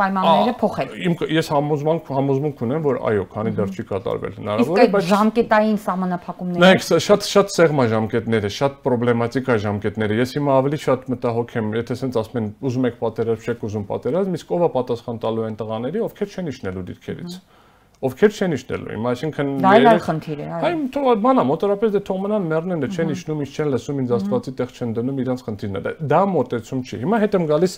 [0.00, 4.88] պայմանները փոխել։ Իմ ես համոզմանք համոզմունք ունեմ, որ այո, քանի դեռ չի կատարվել, հնարավոր է,
[4.98, 10.82] բայց ժամկետային սահմանափակումները։ Նայեք, շատ շատ սեղմա ժամկետները, շատ պրոբլեմատիկ է ժամկետները։ Ես հիմա ավելի
[10.90, 14.66] շատ մտահոգ եմ, եթե ասենց ասում են, ուզում եք պատերազմ, չեք ուզում պատերազմ, իսկ ով
[14.66, 17.61] է պատասխան տալու այն տղաների, ովքեր չեն իշնելու դիրքերից։ Ա
[18.02, 22.00] ովքեր չեն իշնելու։ Հիմա այսինքն դա այլ խնդիր է, այո։ Այ թող բանա, մոտորապես դե
[22.08, 25.44] թող մնան մեռնեն, դե չեն իշնում, ինչ չեն լսում, ինձ աստվածի տեղ չեն դնում, իրանց
[25.46, 27.76] խնդիրն է։ Դա մոտեցում չի։ Հիմա հետ եմ գալիս,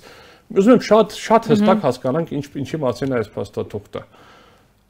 [0.54, 4.02] ուզում եմ շատ շատ հստակ հասկանանք ինչ ինչի մասին է այս փաստաթուղթը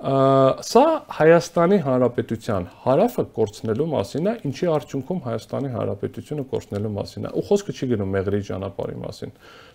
[0.04, 0.80] սա
[1.16, 7.74] Հայաստանի Հանրապետության հարավը կորցնելու մասին է, ինչի արդյունքում Հայաստանի Հանրապետությունը կորցնելու մասին է։ Ու խոսքը
[7.78, 9.32] չի գնում մեղրի ճանապարհի մասին։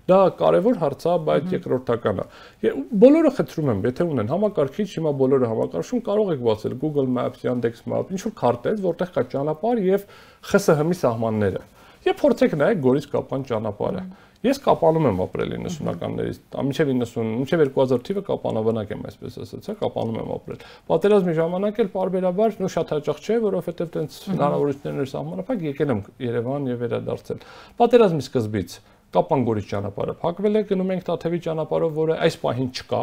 [0.09, 5.49] Դա կարևոր հարց է, բայց երկրորդական է։ Բոլորը խնդրում եմ, եթե ունեն համակարգիչ, հիմա բոլորը
[5.49, 10.07] համակարգում կարող եք բացել Google Maps, Yandex Maps, ինչ որ քարտեզ, որտեղ կա ճանապարհ եւ
[10.49, 11.61] ԽՍՀՄ-ի սահմանները։
[11.99, 14.03] Եվ փորձեք նայեք Գորիս Կապան ճանապարհը։
[14.39, 19.73] Ես կապանում եմ ապրել 90-ականներից, մինչև 90, մինչև 2000 թիվը կապանավանակ եմ այսպես ասած, հա,
[19.81, 25.67] կապանում եմ ապրել։ Պատերազմի ժամանակ էլ parberabar նո շատ հաճախ չէ, որովհետև տենց հնարավորություններ սահմանափակ,
[25.73, 27.43] եկել եմ Երևան եւ վերադարձել։
[27.83, 32.99] Պատերազմի սկզբից Կապանգորի ճանապարհը փակվել է, գնում ենք Տաթևի ճանապարհով, որը այս պահին չկա,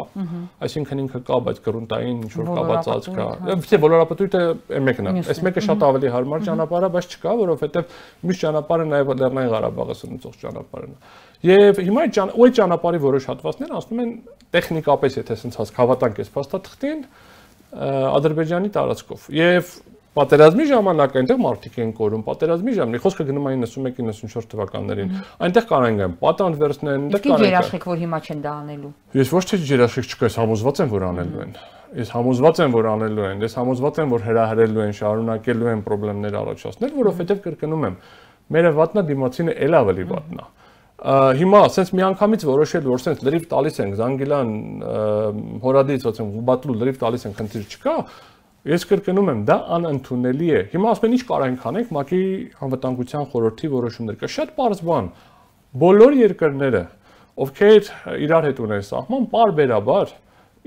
[0.63, 4.43] այսինքն ինքը կա, բայց գրունտային ինչ որ կաբացած կա։ Ոչ բոլորապետույթը
[4.87, 9.11] մեկն է։ Այս մեկը շատ ավելի հարմար ճանապարհ է, բայց չկա, որովհետև մյուս ճանապարհը նաև
[9.19, 14.13] Լեռնային Ղարաբաղը սնուցող ճանապարհն է։ Եվ հիմա այդ ճան, այդ ճանապարհի որոշ հատվածներ ասում են
[14.57, 17.03] տեխնիկապես, եթե ասենց հաս հավատանք այս փաստաթղթին,
[18.17, 19.75] Ադրբեջանի տարածքով։ Եվ
[20.17, 25.11] Պատերազմի ժամանակ այնտեղ մարդիկ են կորում, պատերազմի ժամանակ խոսքը գնում է 91-94 թվականներին։
[25.45, 28.91] Այնտեղ կարող են պատանդ վերցնեն, այնտեղ կարող են։ Իսկ երաշխիք, որ հիմա չեն դա անելու։
[29.19, 31.53] Ես ոչ թե երաշխիք չկա, ես համոզված եմ, որ անելու են։
[32.01, 36.37] Ես համոզված եմ, որ անելու են։ Ես համոզված եմ, որ հրահրելու են, շարունակելու են խնդիրներ
[36.41, 37.97] առաջացնել, որովհետև կրկնում եմ,
[38.57, 40.47] մեր վատնա դիմացինը ել ավելի վատնա
[40.97, 44.55] հիմա ասենց միանգամից որոշել որ ասենց լրիվ տալիս ենք Զանգիլան
[45.61, 47.95] հորադից ասենք Բատլու լրիվ տալիս ենք խնդիր չկա
[48.67, 52.23] Ես կրկնում եմ, դա անընդունելի է։ Հիմա ասում են ինչ կարող ենք անենք ՄԱԿ-ի
[52.65, 55.07] անվտանգության խորհրդի որոշումներ կա։ Շատ པարզ բան։
[55.83, 56.81] Բոլոր երկրները,
[57.47, 57.91] ովքեր
[58.27, 60.11] իրար հետ ունեն սահման, parberabar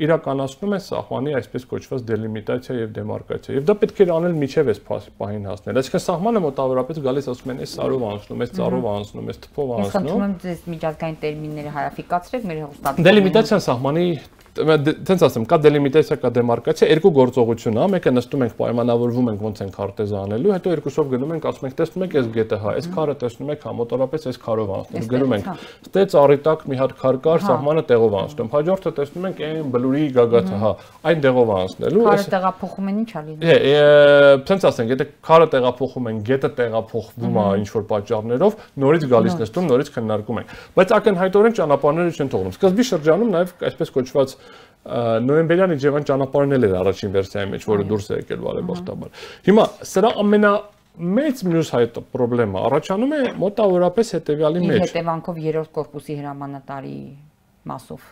[0.01, 4.81] իրականացնում են սահմանի այսպես կոչված դելիմիտացիա եւ դեմարկացիա։ Եվ դա պետք է անել միջև այս
[5.21, 9.41] պահին հասնել։ Այսինքն սահմանը մոտավորապես գալիս ասում են, այս սարով անցնում, այս ծառով անցնում, այս
[9.45, 14.07] թփով անցնում։ Ես խնդրում եմ ձեզ միջազգային տերմինները հարաֆիկացրեք մեր հոստատի։ Դելիմիտացիան սահմանի
[14.51, 19.61] տենց ասեմ, կա դելիմիտացիա, կա դեմարկացիա, երկու գործողություն է, մեկը նստում ենք պայմանավորվում ենք ոնց
[19.63, 22.89] ենք քարտեզ անելու, հետո երկուսով գնում ենք, ասում ենք, տեսնում եք այս գետը, հա, այս
[22.91, 25.51] քարը տեսնում եք, հա, մոտորապես այս քարով անցնում, գնում ենք։
[25.87, 30.59] Ստե ծառիտակ մի հատ քար կար, սահմանը տեղով անցնում։ Հաջորդը տեսնում ենք այն բլուրի գագաթը,
[30.61, 30.73] հա,
[31.11, 33.79] այն տեղով անցնելու։ Քարը տեղափոխում են, ի՞նչ ա լինում։ Է,
[34.51, 39.71] տենց ասենք, եթե քարը տեղափոխում են, գետը տեղափոխվում է ինչ որ պատճառներով, նորից գալիս նստում,
[39.71, 44.35] նորից քննարկում ենք։ Բայց ակնհայտորեն ճանապարհները չեն թողնում։ Սկզբի շրջանում նաև այսպես կոչված
[44.81, 50.13] նոյեմբերյան Իջևան ճանապարհն էլ էր առաջին վերսիայի մեջ, որը դուրս է եկել բարեբախտաբար։ Հիմա սրա
[50.25, 50.53] ամենա
[51.21, 56.97] մեծ մյուս հայտ խնդրեմը առաջանում է մոտավորապես հետեւյալի մեջ։ Հետևանքով երրորդ կորպուսի հրամանատարի
[57.71, 58.09] մասով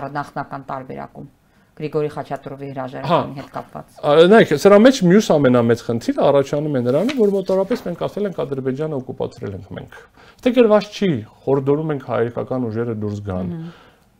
[0.00, 1.30] առնախնական տարբերակում
[1.72, 3.94] Գրիգորի Խաչատրովի հրաժարականի հետ կապված։
[4.32, 8.98] Նայեք, սրա մեջ մյուս ամենամեծ խնդիրը առաջանում է նրանում, որ մոտավորապես մենք ասել ենք Ադրբեջանը
[8.98, 9.96] օկուպացրել ենք մենք։
[10.44, 11.08] Դե գրված չի,
[11.46, 13.54] խորդորում ենք հայկական ուժերը դուրս գան։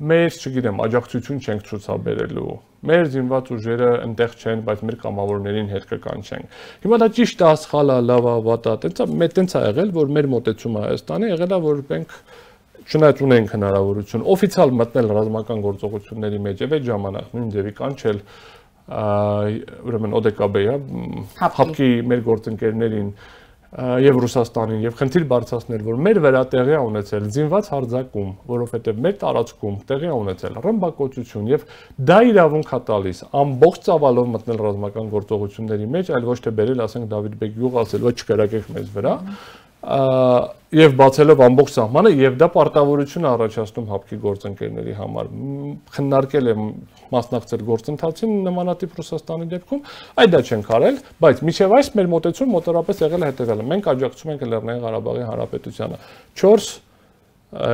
[0.03, 2.55] Մեր, չգիտեմ, աջակցություն չենք ցուցաբերելու։
[2.91, 7.93] Մեր զինված ուժերը այնտեղ չեն, բայց մեր կամավորներին հետ կկանչենք։ Հիմա դա ճիշտ է, սխալ
[7.95, 11.55] է, լավ է, վատ է։ Տենց է, տենց է եղել, որ մեր մոտեցումը Հայաստանի եղել
[11.55, 12.17] է, որ մենք
[12.83, 18.19] չնայած ունենք հնարավորություն օֆիցիալ մտնել ռազմական գործողությունների մեջ եւ այդ ժամանակ նույն ձևի կանչել
[19.87, 20.75] ուրեմն ODKB-ը
[21.43, 23.13] հապկի մեր գործընկերներին
[23.73, 29.79] եւ Ռուսաստանին եւ խնդիր բարձրացնել, որ մեր վրա տեղի ունեցել զինված հարձակում, որովհետեւ մեր տարածքում
[29.89, 31.65] տեղի ունեցել ռմբակոծություն եւ
[32.13, 37.09] դա իրավունք է տալիս ամբողջ ծավալով մտնել ռազմական գործողությունների մեջ, այլ ոչ թե բերել, ասենք
[37.17, 39.15] Դավիթ Բեգյուղ ասել, ոչ չկրակեք մեզ վրա,
[39.83, 45.31] եւ բացելով ամբողջ սահմանը եւ դա պարտավորություն առաջացնում հապկի գործընկերների համար
[45.97, 46.63] քննարկել եմ
[47.13, 49.83] մասնակցել գործընթացին նմանատիպ Ռուսաստանի դեպքում
[50.23, 54.33] այդ դա չենք արել բայց միջև այս մեր մոտեցում մոտորապես եղել է հետեւյալը մենք աջակցում
[54.33, 56.01] ենք Լեռնային Ղարաբաղի Հանրապետությանը
[56.43, 56.71] 4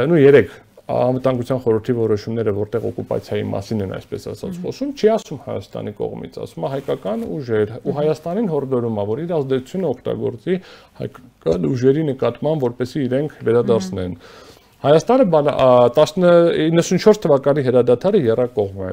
[0.09, 5.92] նու 3 անվտանգության խորհրդի որոշումները, որտեղ օկուպացիայի մասին են այսպես ասած խոսում, չի ասում Հայաստանի
[5.98, 10.57] կողմից, ասում է հայկական ուժեր ու Հայաստանին հորդորում է, որ իր ազդեցությունը օգտագործի
[11.03, 14.16] հայկական ուժերի նկատմամբ, որպեսզի իրենք վերադարձնեն։
[14.79, 18.92] Հայաստանը 1994 թվականի հրադադարը երակողմ է։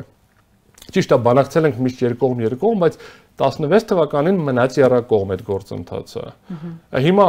[0.95, 2.97] Ճիշտ է, բանակցել ենք միշտ երկկողմ երկկողմ, բայց
[3.35, 6.21] 16 թվականին մնաց երակողմ այդ գործընթացը։
[7.05, 7.25] Հիմա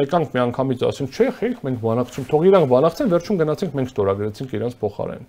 [0.00, 4.56] մեկանք մի անգամից ասենք, չէ, խենք մենք բանակցում, թող իրանք բանակցեն, վերջում գնացինք մենք ստորագրեցինք
[4.60, 5.24] իրենց փոխարեն։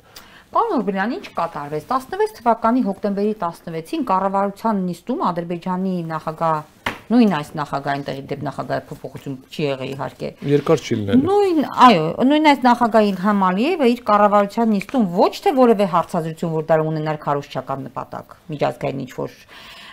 [0.48, 6.60] Պարոն Օրբելյան, ինչ կատարվեց 16 թվականի հոկտեմբերի 16-ին կառավարության նիստում Ադրբեջանի նախագահ
[7.08, 12.08] նույն այս նախագահային տեղի դեպ նախագահի փոփոխություն չի եղել իհարկե։ Երկար չի լինել։ Նույն, այո,
[12.28, 17.22] նույն այս նախագահ Իլհամ Ալիևը իր կառավարության նիստում ոչ թե որևէ հարցազրույցում, որ դա ունենար
[17.24, 19.38] քարոշչական նպատակ, միջազգային ինչ-որ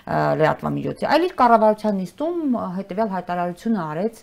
[0.05, 4.21] լրատվամիջոցի, այլ իր կառավարության նիստում հետեւյալ հայտարարությունը արեց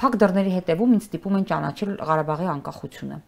[0.00, 3.18] փակ դռների հետևում ինձ ստիպում են ճանաչել Ղարաբաղի անկախությունը։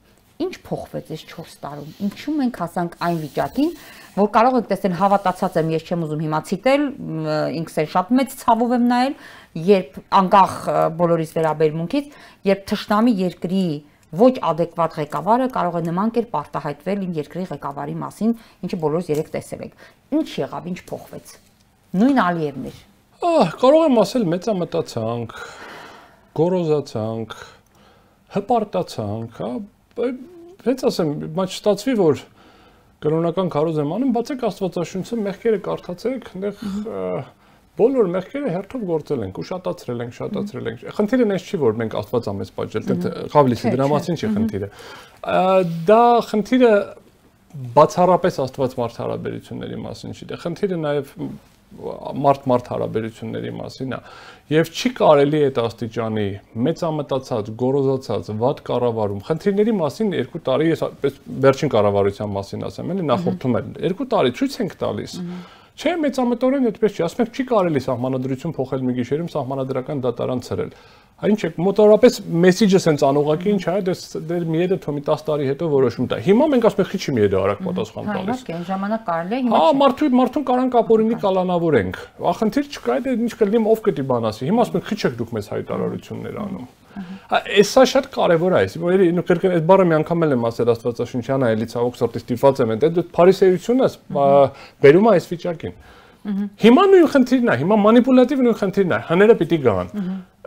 [0.42, 3.68] Ինչ փոխվեց այս 4 տարում։ Ինչու մենք հասանք այն վիճակին,
[4.16, 6.86] որ կարող եք տեսնել հավատացած եմ, ես չեմ ուզում հիմա ցիտել,
[7.60, 9.14] ինքս էլ շատ մեծ ցավով եմ նայել,
[9.68, 10.56] երբ անկախ
[11.02, 12.10] բոլորիս վերաբերմունքից,
[12.48, 13.64] երբ թշնամի երկրի
[14.22, 19.32] ոչ adekvat ղեկավարը կարող է նման կերպ արտահայտվել իմ երկրի ղեկավարի մասին, ինչը բոլորս երեք
[19.38, 21.38] տեսել ենք։ Ինչ եղավ, ինչ փոխվեց
[21.92, 22.78] նույն Ալիևն էր։
[23.22, 25.34] Ահ, կարող եմ ասել մեծամտացանք,
[26.38, 27.34] գորոզացանք,
[28.36, 29.50] հպարտացանք, հա,
[30.62, 32.24] ոնց ասեմ, բայց չստացվի որ
[33.02, 36.60] կրոնական քարոզ եմ անում, բացեք Աստվածաշունչը, մեղքերը կարդացեք, այնտեղ
[37.72, 42.28] բոլոր մեղքերը հերթով գործել ենք, ուշատացրել ենք, շատացրել ենք։ Խնդիրը նես չի, որ մենք Աստված
[42.32, 42.90] ամես պատժել,
[43.32, 44.68] խավլիսի դրա մասին չի խնդիրը։
[45.88, 46.72] Դա խնդիրը
[47.78, 51.16] բացառապես Աստված մարդ հարաբերությունների մասին չի։ Դա խնդիրը նաև
[52.22, 54.00] մարդ-մարդ հարաբերությունների մասին է
[54.52, 56.26] եւ չի կարելի այդ աստիճանի
[56.66, 63.08] մեծամտածած, գորոզացած, վատ կառավարում։ Խնդիրների մասին 2 տարի ես այպես վերջին կառավարության մասին ասեմ, էլի
[63.12, 65.16] նախորդում եմ 2 տարի ցույց ենք տալիս։
[65.72, 70.74] Չէ, մեծամտորեն այդպես չի, ասում եք չի կարելի սահմանադրություն փոխել մի գիշերում սահմանադրական դատարան ծրել։
[71.22, 75.46] Այն չէ, մոտորապես մեսիջը սենց անուղակի ինչ է, դες դեր մի եդը թոմի 10 տարի
[75.52, 78.58] հետո որոշում տա։ Հիմա մենք ասում ենք քիչ մի եդը արագ պատասխան հա, տալիս։ Հա,
[78.72, 82.00] ժամանակ կարելի է հիմա։ Հա, մարդու մարդուն կարան կապորինի կալանավորենք։
[82.32, 85.36] Ախնդիր չկա, դա ինչ կլինի ով կդի բան ասի։ Հիմա ասում ենք քիչ եք դուք
[85.38, 90.24] մեզ հայտարարություններ անում։ Հա, սա շատ կարևոր է, Որ նո կրկին այդ բառը մի անգամ
[90.26, 93.88] էլ եմ ասել Աստվածաշնչյան այլի ցավոք սրտի ստիպված եմ այդ դու փարիսեությունը
[94.82, 95.74] բերում է այս վիճակին։
[96.22, 99.88] Հիմա նույն խնդիրն է, հիմա մանիպուլատիվ նույն խնդիրն է, հները պիտի գան։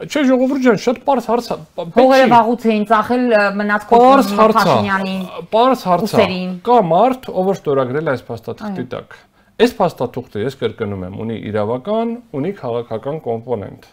[0.05, 1.57] Չէ, ժողովուրդ ջան, շատ པարս հարց է։
[1.95, 3.25] Փողերը վաղուց էին ծախել
[3.59, 5.15] մնաց Փաշինյանի։
[5.51, 6.27] Պարս հարց է։
[6.63, 9.17] Կա մարդ, ով որ ստորագրել այս փաստաթղթի տակ։
[9.55, 13.85] Այս փաստաթուղթը ես կրկնում եմ, ունի իրավական, ունի քաղաքական կոմպոնենտ։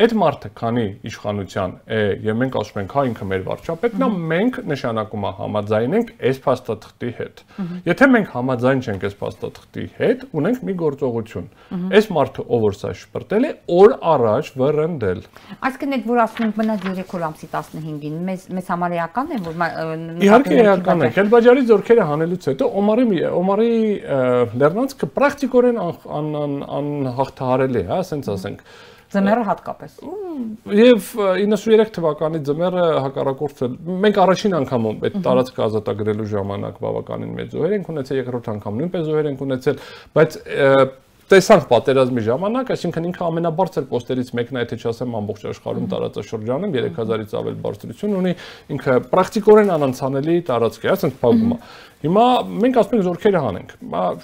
[0.00, 4.56] Այդ մարդը քանի իշխանության է, եւ մենք ասում ենք, հա ինքը մեր վարչապետն է, մենք
[4.72, 7.42] նշանակում է համաձայնենք այս փաստաթղթի հետ։
[7.92, 11.46] Եթե մենք համաձայն չենք այս փաստաթղթի հետ, ունենք մի գործողություն։
[11.92, 15.22] Այս մարդը ով որ սա շպրտել է, օր առաջ վռնդել։
[15.68, 19.40] Այսինքն այդ որ ասում ենք մնաց 3 օր ամսի 15-ին, մեզ մեզ համար էական է,
[19.42, 19.62] որ
[20.22, 23.06] Իհարկե էական է։ Քելբաջարի զորքերը հանելուց հետո Օմարի
[23.42, 23.72] Օմարի
[24.62, 25.78] Լեռնանց ինքը պրակտիկորեն
[26.78, 28.64] անհաղթահարելի է, հա, ասենց ասենք
[29.12, 29.96] ձմեռը հատկապես։
[30.78, 31.08] Եվ
[31.42, 33.74] 93 թվականի ձմեռը հակառակորդել։
[34.06, 39.06] Մենք առաջին անգամ այդ տարածքը ազատագրելու ժամանակ բավականին մեծ զոհեր ենք ունեցել, երկրորդ անգամ նույնպես
[39.10, 39.82] զոհեր ենք ունեցել,
[40.16, 40.38] բայց
[41.32, 47.32] տեսանք պատերազմի ժամանակ, այսինքն ինքը ամենաբարձր պոստերից մեկն է, եթե չասեմ ամբողջ աշխարհում տարածաշրջանում 3000-ից
[47.40, 48.34] ավել բարձրություն ունի,
[48.76, 51.60] ինքը պրակտիկորեն անանցանելի տարածք է, ասենց փակում է։
[52.02, 53.72] Հիմա մենք ասում ենք զորքերը հանենք։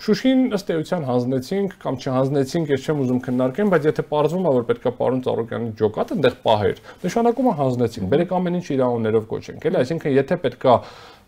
[0.02, 4.66] Շուշին ըստ էության հանձնեցինք կամ չհանձնեցինք, ես չեմ ուզում քննարկեմ, բայց եթե ողջվում է որ
[4.70, 9.68] պետքա պարոն Ծառուկյանի ջոկատը այնտեղ պահեր, նշանակում է հանձնեցինք։ Բերեք ամեն ինչ իր անուններով կոչենք,
[9.68, 10.74] էլի, այսինքն եթե պետքա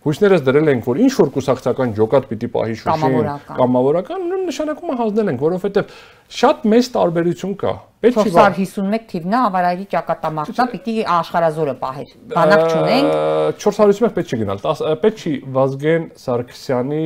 [0.00, 3.26] հույսներս դրել ենք, որ ինչ որ կուսակցական ջոկատ պիտի պահի Շուշին
[3.58, 5.92] կամավորական, ուրեմն նշանակում է հանձնել ենք, որովհետև
[6.40, 12.14] շատ մեծ տարբերություն կա։ Պետք չի 451 թիվն է, ավարայրի ճակատամարտն է, պիտի աշխարազորը պահեր։
[12.32, 13.12] Բանակ չունենք։
[13.60, 14.64] 451 պետք չի գնալ,
[15.04, 17.04] պետք չի Վազգեն Սարգսյանի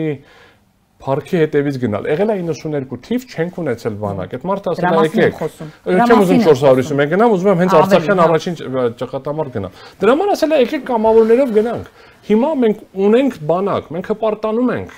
[1.05, 5.41] Փարքի հետևից գնալ։ Եղել է 92 թիվ, չենք ունեցել բանակ։ Այդ մարդը ասել է եկեք։
[5.85, 8.59] Չեմ ուզում 451 գնամ, ուզում եմ հենց Արցախյան առաջին
[9.03, 11.91] ճակատամարտ գնամ։ Դրա համար ասել է եկեք կամավորներով գնանք։
[12.25, 14.95] Հիմա մենք ունենք բանակ, մենք հպարտանում ենք,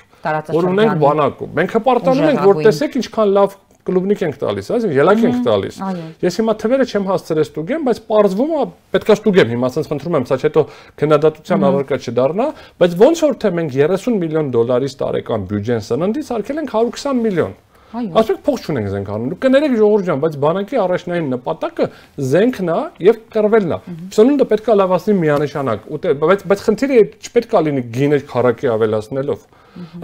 [0.57, 3.57] որ ունենք բանակ։ Մենք հպարտանում ենք, որ տեսեք ինչքան լավ
[3.87, 5.79] կլուբնիկ ենք տալիս, այսինքն ելակ ենք տալիս։
[6.27, 8.65] Ես հիմա թվերը չեմ հասցրել ստուգեմ, բայց parzվում է,
[8.97, 10.65] պետքա ստուգեմ հիմա, ասենց խնդրում եմ, սա թո
[11.03, 12.49] քննադատության առարկա չդառնա,
[12.83, 17.55] բայց ոնց որ թե մենք 30 միլիոն դոլարից տարեկան բյուջեն սննդից արկել ենք 120 միլիոն։
[17.97, 21.87] Ասեք փող չունենք զենք Դուք կներեք ժողովուրդ ջան, բայց բանակի առաջնային նպատակը
[22.33, 23.79] զենքն է եւ կռվելն է։
[24.17, 25.87] Սնունդը պետքա լավացնի միանշանակ,
[26.27, 29.47] բայց բայց խնդիրը չպետքա լինի գինը քարակի ավելացնելով։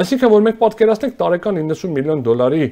[0.03, 2.67] Այսինքն որ մենք պատկերացնենք տարեկան 90 միլիոն դոլարի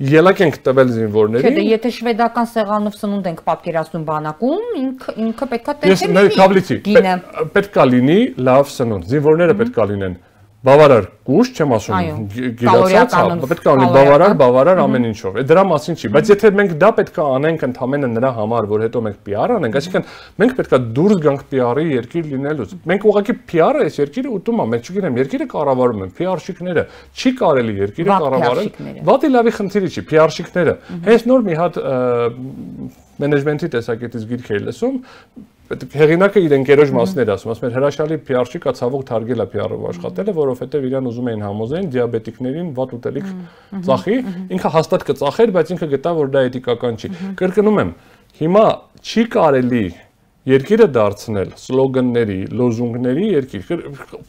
[0.00, 5.48] ելակ ենք տվել զինվորներին։ Չէ, դե եթե շվեդական սեղանով սնունդ ենք պատկերացնում բանակում, ինքը ինքը
[5.52, 10.16] պետքա տեղ լինի։ Պետքա լինի լավ սնունդ։ Զինվորները պետքա լինեն
[10.62, 12.18] բավարար կուշ, չեմ ասում,
[12.60, 16.50] գիրացած, հա, պետք է ունի բավարար, բավարար ամեն ինչով։ Է դրա մասին չի, բայց եթե
[16.58, 20.06] մենք դա պետք է անենք ընդամենը նրա համար, որ հետո մենք PR անենք, այսինքն
[20.42, 24.66] մենք պետք է դուրս գանք PR-ի երկիր լինելուց։ Մենք ուղղակի PR-ը այս երկիրը ուտում է,
[24.72, 26.84] մենք չգիտեմ, երկիրը կառավարում են PR-շիկները,
[27.18, 28.70] չի կարելի երկիրը կառավարել։
[29.10, 30.76] Վատի լավի խնդիրի չի, PR-շիկները։
[31.10, 31.80] Հենց նոր մի հատ
[33.22, 34.96] մենեջմենթի տեսակետից գիրք էի լսում,
[35.72, 40.34] հեղինակը իր ընկերոջ մասներ ասում, ասում էր հրաշալի PR-շի կա ցավոք թարգել է PR-ով աշխատելը,
[40.36, 43.28] որովհետև իրան ուզում էին համոզեն դիաբետիկներին վատ ուտելիք
[43.88, 44.16] ծախի,
[44.58, 47.92] ինքը հաստատ կծախեր, բայց ինքը գտա որ դա էթիկական չի։ Կրկնում եմ,
[48.42, 48.66] հիմա
[49.02, 49.84] չի կարելի
[50.42, 53.68] երկիրը դարձնել սլոգանների, լոզունգների երկիր։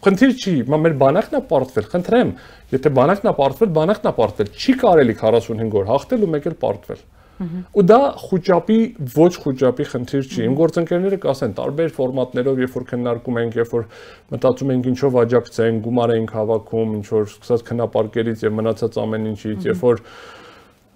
[0.05, 2.33] Խնդիր չի, մեր բանակն է պարտվել, խնդրեմ,
[2.75, 6.57] եթե բանակն է պարտվել, բանակն է պարտվել, չի կարելի 45 օր հաղթել ու մեկ էլ
[6.61, 7.01] պարտվել։
[7.41, 8.77] Ու դա խոճապի
[9.15, 13.87] ոչ խոճապի խնդիր չի։ Իմ գործընկերները կասեն տարբեր ֆորմատներով, երբ որ քննարկում ենք, երբ որ
[14.35, 19.67] մտածում ենք ինչով աջակցենք, գումար ենք հավաքում, ինչ որ սկսած քննապարկերից եւ մնացած ամեն ինչից,
[19.73, 20.03] երբ որ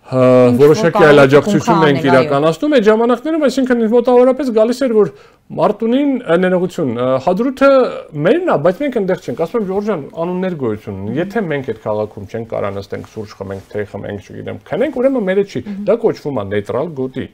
[0.07, 5.11] որոշակի այլ աջակցություն ենք իրականացնում այդ ժամանակներում, այսինքն մոտավորապես գալիս էր որ
[5.57, 6.93] Մարտունին ներողություն,
[7.25, 7.69] հադրութը
[8.27, 12.27] մերն է, բայց մենք այնտեղ չենք։ Ասում եմ Ժորժան, անուններ գոյություն Եթե մենք այդ քաղաքում
[12.27, 16.45] չենք կարա նստենք, սուրճ խմենք, թեյ խմենք, չգիտեմ, քնենք, ուրեմն մերը չի։ Դա կոչվում է
[16.51, 17.27] նեյտրալ գոտի։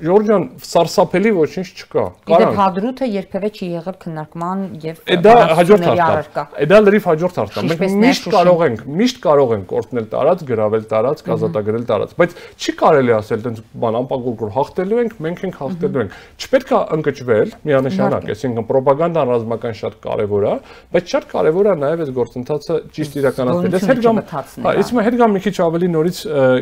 [0.00, 6.44] Ժորժան, սարսափելի ոչինչ չկա։ Կարան։ Իդեպ հադրութը երբևէ չի եղել քննարկման եւ դա հաջորդ հարցը։
[6.70, 11.22] Դա լրիվ հաջորդ հարցը։ Մենք միշտ կարող ենք, միշտ կարող ենք կորտնել տարած, գրավել տարած,
[11.28, 16.16] կազատագրել տարած, բայց չի կարելի ասել տենց բան անպագորգոր հաղթելու ենք, մենք ենք հաղթելու ենք։
[16.40, 20.54] Չպետք է ընկճվել միանշանակ, այսինքն ռոպագանդան ռազմական շատ կարևոր է,
[20.94, 25.18] բայց շատ կարևոր է նաեւ այս գործընթացը ճիշտ իրականացնել։ Ես հետ գամ, հա, իսկ հետ
[25.20, 26.20] գամ մի քիչ ավելի նորից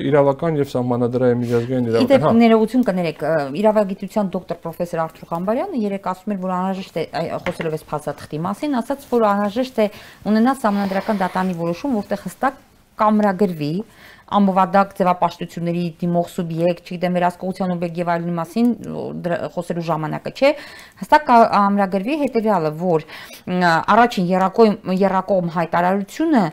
[0.09, 3.25] իրավական եւ սահմանադրային միջազգային իրավական, հա։ Ներողություն կներեք,
[3.59, 7.05] իրավագիտության դոկտոր պրոֆեսոր Արթուր Ղամբարյանը երեք ասում էր, որ անհրաժեշտ է
[7.45, 9.87] խոսելով էս փաստաթղթի մասին, ասաց, որ անհրաժեշտ է
[10.33, 12.63] ունենալ համանդրական դատանի որոշում, որտեղ հստակ
[12.99, 13.73] կամրագրվի
[14.29, 18.67] ամբողջակ ձևապաշտությունների դիմող սուբյեկտ, չգիտեմ, վերահսկողության օբյեկտ եւ այլնի մասին
[19.55, 20.51] խոսելու ժամանակը չէ,
[21.01, 23.07] հստակ ամրագրվի հետեւյալը, որ
[23.97, 26.45] առաջին երակոմ երակոմ հայտարարությունը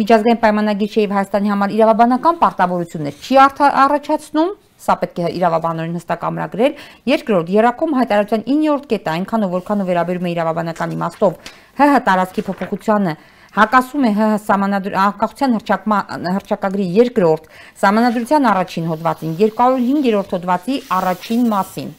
[0.00, 6.24] միջազգային պայմանագիր չէ եւ Հայաստանի համար իրավաբանական պարտավորություններ չի առաջացնում Սա պետք է իրավաբանորեն հստակ
[6.30, 6.78] ամրագրել։
[7.10, 13.14] Երկրորդ, Երակոմ հայտարարության 9-րդ կետը, այնքանով որքանով վերաբերում է իրավաբանական իմաստով ՀՀ տարածքի փոփոխությանը,
[13.60, 17.48] հակասում է ՀՀ անկախության հրճակման հրճակագրի երկրորդ
[17.82, 21.90] սահմանադրության առաջին հոդվածին 205-րդ հոդվածի առաջին մասին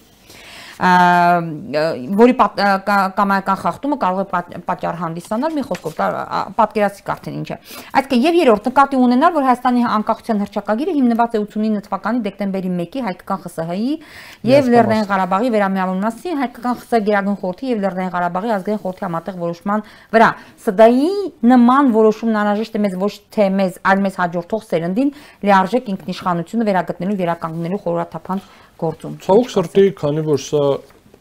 [0.82, 2.34] որի
[3.18, 5.98] կամայական խախտումը կարող է պատճառ հանդիսանալ մի խոսքով
[6.58, 7.58] պատկերացիք արդեն ինչ է
[8.02, 13.04] այսինքն եւ երրորդ նկատի ունենալ որ Հայաստանի անկախության հռչակագիրը հիմնված է 89 թվականի դեկտեմբերի 1-ի
[13.08, 13.94] հայկական ԽՍՀ-ի
[14.52, 19.38] եւ Լեռնային Ղարաբաղի վերամիավորման մասի հայկական ԽՍՀ Գերագույն խորհրդի եւ Լեռնային Ղարաբաղի ազգային խորհրդի համատեղ
[19.42, 20.30] որոշման վրա
[20.66, 21.12] սդայի
[21.52, 25.14] նման որոշումն անհրաժեշտ է մեզ ոչ թե մեզ այլ մեզ հաջորդող սերնդին
[25.46, 28.52] լիարժեք ինքնիշխանությունը վերագտնելու վերականգնելու խորհրդափանց
[28.82, 30.64] գործում։ Ցավոք սրտի, քանի որ սա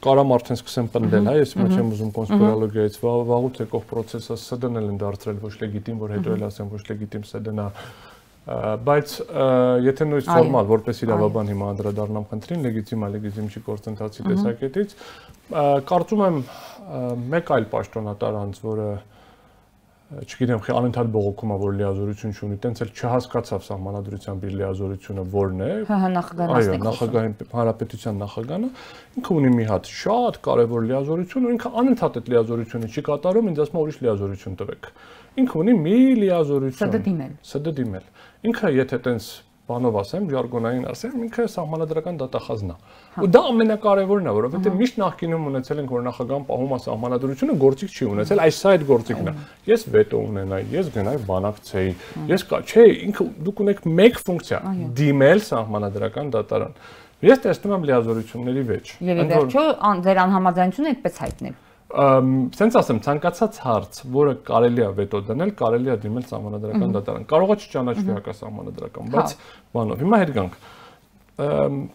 [0.00, 5.00] կարամ արդեն սկսեմ պնդել, հա, ես մոտ չեմ ուզում կոնսպիրոլոգիայից վաղուց եկող process-ը ՍԴՆ-ն են
[5.02, 7.68] դարձրել ոչ լեգիտիմ, որ հետո էլ ասեմ ոչ լեգիտիմ ՍԴՆ-ը
[8.50, 9.12] բայց
[9.84, 14.94] եթե նույն ֆորմալ որպես իրավաբան հիմա անդրադառնամ խնդրին լեգիտիմ է լեգիտիմ չի գործընթացի տեսակետից
[15.90, 16.38] կարծում եմ
[17.34, 18.88] մեկ այլ պաշտոնատար անձ որը
[20.10, 25.68] չգիտեմ, անընդհատ բողոքում է, որ լիազորություն չունի, տենց էլ չհասկացավ սահմանադրությամբ իր լիազորությունը որն է։
[25.86, 28.70] Հա, նախագահն Այո, նախագահային հանրապետության նախագահանը
[29.20, 33.62] ինքը ունի մի հատ շատ կարևոր լիազորություն, ու ինքը անընդհատ այդ լիազորությունը չի կատարում, ինձ
[33.62, 34.90] ասում է ուրիշ լիազորություն տվեք։
[35.40, 38.10] Ինքը ունի մի լիազորություն։ ՍԴ դիմել։ ՍԴ դիմել։
[38.50, 39.30] Ինքը եթե տենց
[39.70, 42.76] բանով ասեմ, ժարգոնային ասեմ, ինքը սահմանադրական դատախազն է։
[43.14, 47.56] հա։ Ու դա ամենակարևորն է, որովհետեւ միշտ նախկինում ունեցել ենք, որ նախագահան պահում է սահմանադրությունը,
[47.64, 49.34] գործիք չի ունեցել, այս սա այդ գործիքն է։
[49.70, 51.92] Ես վետո ունենայի, ես գնայի բանակցեի։
[52.30, 54.60] Ես կա, չէ, ինքը դուք ունեք մեկ ֆունկցիա՝
[55.00, 56.78] դիմել սահմանադրական դատարան։
[57.20, 59.64] Ես տեսնում եմ լիազորությունների վեճ։ Եվ վերջո
[60.06, 61.58] ձեր անհամաձայնությունը այդպես հայտնել
[61.90, 67.50] սենց ասեմ, ցանկացած հարց, որը կարելի է վետո դնել, կարելի է դիմել համանդրական դատարան։ Կարող
[67.50, 69.34] է չճանաչվի հակասահմանադրական, հա։ բայց
[69.74, 70.60] բանով։ Հիմա հետ գանք։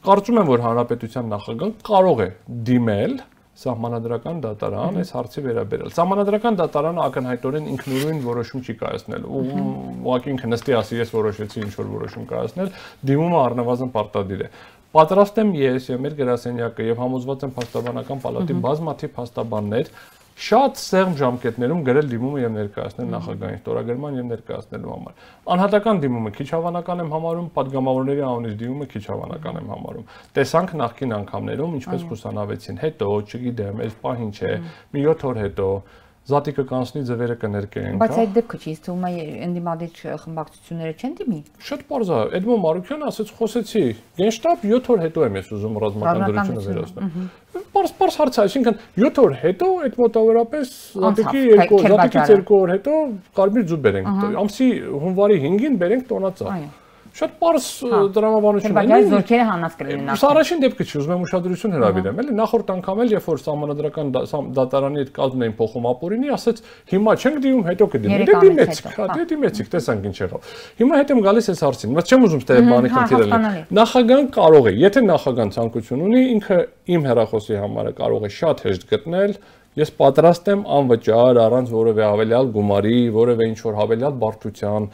[0.09, 2.29] Կարծում եմ, որ հանրապետության նախագահան կարող է
[2.71, 3.17] դիմել
[3.55, 10.75] սահմանադրական դատարան այս հարցի վերաբերյալ։ Սահմանադրական դատարանը ակնհայտորեն ինքնուրույն որոշում չի կայացնել։ Ուղղակի ինքը նստի
[10.75, 12.73] ասի ես որոշեցի ինչ որ որոշում կայացնել,
[13.11, 14.49] դիմումը առնվազն պարտադիր է
[14.95, 19.89] Պատրաստ եմ ես եւ մեր գրասենյակը եւ համոզված եմ Փաստաբանական պալատի բազմաթիվ փաստաբաններ
[20.35, 25.21] շատ սեղմ ժամկետներում գրել դիմումը եւ ներկայացնել նախագահային ստորագրման եւ ներկայացնելու համար։
[25.55, 31.15] Անհատական դիմումը քիչ հավանական եմ համարում, падգամավորների անունից դիմումը քիչ հավանական եմ համարում։ Տեսանք նախկին
[31.19, 34.53] անգամներում ինչպես խուսանավեցին, հետո, չգիտեմ, այս պահին չէ,
[34.91, 35.95] մի 7 օր հետո, հետո
[36.25, 39.09] Զատիկը կանցնի ձևերը կներկայենք, հա։ Բայց այդ դեպքը չի թվում է
[39.45, 43.83] ընդդիմադիր խմբակցությունները չեն դիմի։ Շատ པարզ է, Էդմոն Մարուկյանը ասաց խոսեցի,
[44.17, 47.27] գենշտաբ 7 օր հետո եմ ես ուզում ռազմական դրությունը վերացնել։
[47.75, 50.73] Պարզ պարզ հարց է, այսինքն 7 օր հետո այդ մոտավորապես
[51.05, 52.95] Զատիկի 2 Զատիկից 2 օր հետո
[53.37, 54.71] Կարմիր ձու բերենք։ Ամսի
[55.05, 56.73] հունվարի 5-ին բերենք տոնածա։ Այո
[57.15, 61.13] շատ པարս հա։ դրամաբանություն է։ Բայց զորքերը հանած կլինեն նախ։ Սա առաջին դեպքը չի, ուզում
[61.15, 64.11] եմ ուշադրություն հրավիրեմ, էլի նախորդ անգամ էլ երբ որ սահմանադրական
[64.59, 66.61] դատարանի հետ կազմն էին փոխում ապօրինի, ասաց
[66.91, 71.13] հիմա չենք դիում, հետո կդիմենք։ Դե դիմեցիք, հա, դե դիմեցիք, տեսանք ինչ եղավ։ Հիմա հետ
[71.15, 74.73] եմ գալիս այս հարցին, բայց չեմ ուզում ստե բանի հա, խնդիրը լինի։ Նախագահան կարող է,
[74.85, 76.57] եթե նախագահան ցանկություն ունի, ինքը
[76.95, 79.39] իմ հերախոսի համար կարող է շատ հեշտ գտնել
[79.75, 84.85] Ես պատրաստ եմ անվճար առանց որևէ հավելյալ գումարի, որևէ ինչ որ հավելյալ բարդության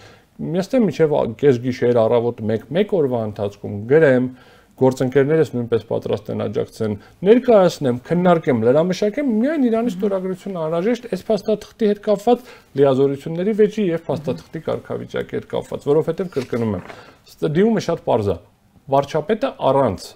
[0.41, 4.29] Ես դեմ միջև կես գիշեր առավոտ 1-1 օրվա ընթացքում գրեմ
[4.81, 6.95] գործընկերներս նույնպես պատրաստ են աջակցեն
[7.27, 12.49] ներկայացնեմ, քննարկեմ, լրամշակեմ միայն Իրանի ստորագրությունը անհրաժեշտ այս փաստաթղթի հետ կապված
[12.81, 16.83] լիազորությունների վեճի եւ փաստաթղթի կարգավիճակի հետ կապված, որովհետեւ կրկնում եմ,
[17.29, 18.37] ստդիումը շատ པարզ է։
[18.91, 20.09] Վարչապետը առանց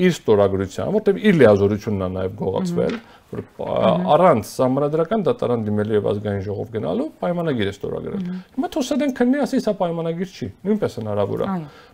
[0.00, 2.94] իր ստորագրության, որտեղ իր լիազորությունն է նաև գողացվել,
[3.30, 3.42] որ
[4.14, 8.24] առանց համանդրական դատարան դիմելու եւ ազգային ժողով գնալու պայմանագիր է ստորագրել։
[8.56, 11.48] Հիմա թոսադեն քննի ասի սա պայմանագիր չի, նույնպես հնարավոր է։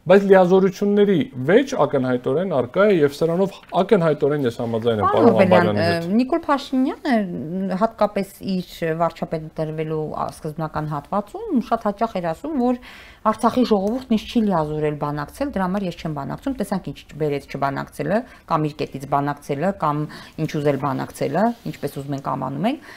[0.06, 1.14] Բայց լիազորությունների
[1.48, 7.78] վեճ ակնհայտորեն արկա է եւ սրանով ակնհայտորեն ես համաձայն եմ պարոն Աբալյանի հետ։ Նիկոլ Փաշինյանը
[7.80, 8.68] հատկապես իր
[9.00, 12.78] վարչապետ դրվելու սկզբնական հատվածում շատ հաճախ էր ասում, որ
[13.26, 18.22] Արցախի ժողովուրդն ինչ չի լիազորել բանակցել, դրա համար ես չեմ բանակցում, տեսանք ինչ բերեց չբանակցելը,
[18.46, 20.06] կամ իր կետից բանակցելը, կամ
[20.46, 22.90] ինչ ուզել բանակցելը, ինչպես ուզում ենք անվանում ենք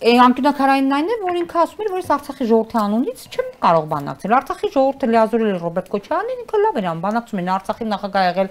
[0.00, 4.34] անկյունակարայինն այն է, որ ինքը ասում էր, որ ես Արցախի ժողովրդի անունից չեմ կարող բանակցել։
[4.38, 8.48] Արցախի ժողովուրդը լիազորել է Ռոբերտ Քոչարյանին, ինքը լավ էր ան բանակցում են Արցախի նախագահ եղել,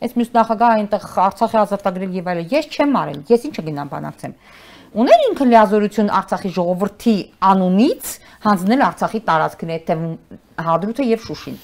[0.00, 4.36] այս մյուս նախագահը այնտեղ Արցախի ազատագրել եւ այլն։ Ես չեմ արել, ես ինչը գնամ բանակցեմ։
[5.00, 7.16] Ուներ ինքը լիազորություն Արցախի ժողովրդի
[7.50, 9.96] անունից հանձնել Արցախի տարածքն է թե
[10.66, 11.58] Հադրութը եւ Շուշին։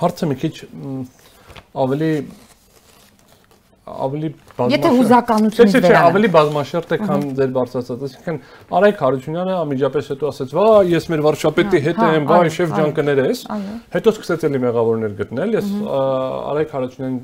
[0.00, 0.54] Հարցը մի քիչ
[1.84, 2.12] ավելի
[3.90, 8.38] ավելի բազմաշերտ։ Եթե հուզականությունից վերանանք։ Չէ, ավելի բազմաշերտ է, քան ձեր բարձրացած։ Այսինքն
[8.80, 13.44] Արայք Հարությունյանը ամիջապես հետո ասաց՝ «Վա, ես մեր վարչապետի հետ եմ, վայ, շեֆ ջան կներես»։
[13.96, 17.22] Հետո սկսեց էլի մեղավորներ գտնել։ Ես Արայք Հարությունյանին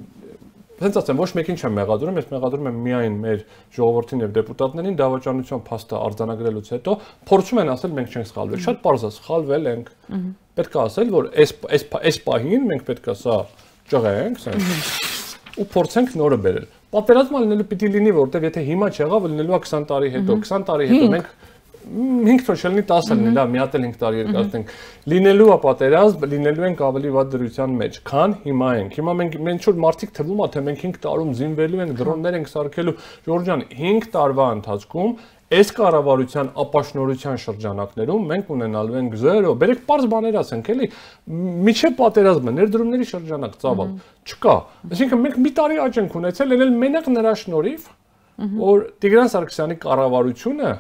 [0.77, 3.39] Հենց ասեմ, ոչ մեկին չեմ մեղադրում, ես մեղադրում եմ միայն մեր
[3.79, 6.97] ժողովրդին եւ դեպուտատներին դավաճանության փաստը արձանագրելուց հետո
[7.33, 9.91] փորձում են ասել մենք չենք սխալվել։ Շատ པարզ է, սխալվել ենք։
[10.61, 13.43] Պետք է ասել, որ այս այս այս պահին մենք պետք է սա
[13.89, 15.16] ճղենք, ասենք
[15.57, 19.87] ու փորձենք նորը բերել։ Պատերազմը լինելու պիտի լինի, որովհետև եթե հիմա չեղավ, լինելու է 20
[19.91, 21.31] տարի հետո, 20 տարի հետո մենք
[21.87, 24.71] 5 թող չլինի 10 լինի, լավ, մի հատ էլ 5 տարի երկարացնենք։
[25.13, 29.67] Լինելու է պատերազմ, լինելու ենք ավելի վատ դրության մեջ, քան հիմա ենք։ Հիմա մենք մենք
[29.67, 32.97] շուտ մարդիկ թվում է, թե մենք 5 տարում զինվելու ենք, դրոններ ենք սարքելու։
[33.31, 35.15] Ժորժան, 5 տարվա ընթացքում
[35.47, 40.89] այս կառավարության ապաշնորության շրջանակներում մենք ունենալու ենք 0 բերեք པարզ բաներ ասենք էլի
[41.67, 43.93] միջև պատերազմը ներդրումների շրջանակ ծավալ
[44.27, 44.57] չկա
[44.91, 47.87] այսինքն մենք մի տարի աճ ենք ունեցել ելել մենակ նրա շնորհիվ
[48.37, 50.73] որ Տիգրան Սարգսյանի կառավարությունը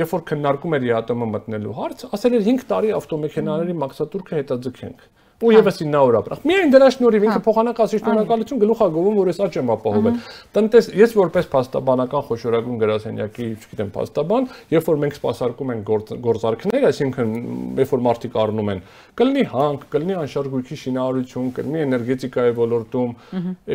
[0.00, 5.00] երբ որ քննարկում էր ԵԱՏՄ մտնելու հարց, ասել էր 5 տարի ավտոմեքենաների մաքսատուրքը հետաձգենք
[5.40, 9.30] ու եւս 9 օր ապրախ։ Միայն դրա շնորհիվ ինքը փոխանակացի շնորհակալություն գլուխ է գովում, որ
[9.30, 10.18] ես աճ եմ ապահովել։
[10.56, 15.92] Տնտես ես որպես փաստաբանական խոշորագույն գրասենյակի, չգիտեմ, փաստաբան, երբ որ մենք սպասարկում ենք
[16.28, 17.32] գործարքներ, այսինքն
[17.80, 18.84] երբ որ մարդիկ առնում են,
[19.20, 23.10] կլինի հանք, կլինի անշարժույթի շինարարություն, կլինի էներգետիկայի ոլորտում,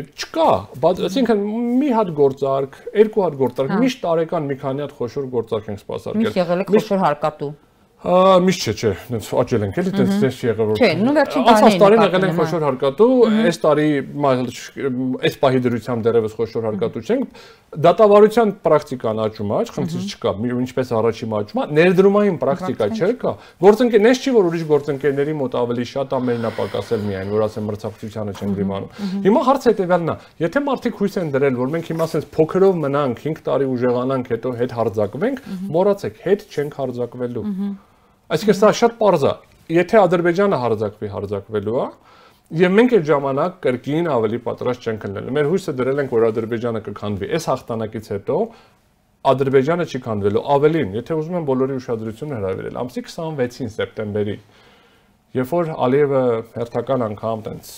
[0.05, 0.49] չկա,
[0.85, 1.45] բայց այսինքն
[1.81, 5.85] մի հատ գործարք, երկու հատ գործարք, հա։ միշտ տարեկան մի քանի հատ խոշոր գործարք ենք
[5.85, 7.53] սպասարկել։ Միշտ եղել է խոշոր հարկատու
[8.05, 11.77] միշտ չէ, չէ, այնց աճել ենք էլի, այդպես դες եղավ որ։ Չէ, նու վերջին տարին
[11.81, 13.07] տարին եղել են խոշոր հարկատու,
[13.45, 13.87] այս տարի
[15.25, 17.39] այս պահի դրությամբ դեռևս խոշոր հարկատու չենք։
[17.85, 20.33] Դատավարության պրակտիկան աճում է, խնդիր չկա,
[20.65, 23.33] ինչպես առաջի աճում է, ներդրումային պրակտիկա չէ կա։
[23.65, 28.55] Գործընկերներ չի որ ուրիշ գործընկերների մոտ ավելի շատ ամենա պակասել միայն, որ ասեմ մրցակցությանը չեն
[28.61, 32.79] դիմանում։ Հիմա հարցը հետեւյալն է, եթե մարդիկ հույս են դրել, որ մենք հիմա ասես փոքրով
[32.85, 35.43] մնանք 5 տարի ուժեղանանք, հետո հետ հարձակվենք,
[35.75, 37.45] մոռացեք, հետ չենք հարձակվելու։
[38.25, 39.33] Այսինքն սա շատ པարզ է։
[39.75, 41.87] Եթե Ադրբեջանը հարձակվի, հարձակվելու է,
[42.53, 46.81] Եվ մենք այդ ժամանակ կրկին ավելի պատրաստ չենք լինելու։ Մեր հույսը դրել ենք, որ Ադրբեջանը
[46.85, 48.35] կքանդվի։ Այս հաղթանակից հետո
[49.25, 54.35] Ադրբեջանը չի քանդվելու։ Ավելին, եթե ուզում են բոլորի ուշադրությունը հրավիրել, ամսի 26-ին սեպտեմբերի,
[55.41, 56.21] երբ որ Ալիևը
[56.53, 57.71] հերթական անգամ տենց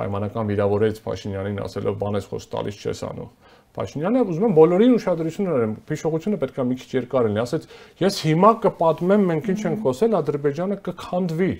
[0.00, 3.28] պայմանական վիրավորեց Փաշինյանին ասելով բանես խոս տալիս չես անում
[3.74, 7.64] Փաշինյանը ուզում եմ բոլորին ուշադրություն հրավիրեմ։ Փիշողությունը պետքա մի քիչ երկար լինի։ Ասեց,
[8.04, 11.50] ես հիմա կպատմեմ մենք ինչ ենք խոսել, Ադրբեջանը կքանդվի։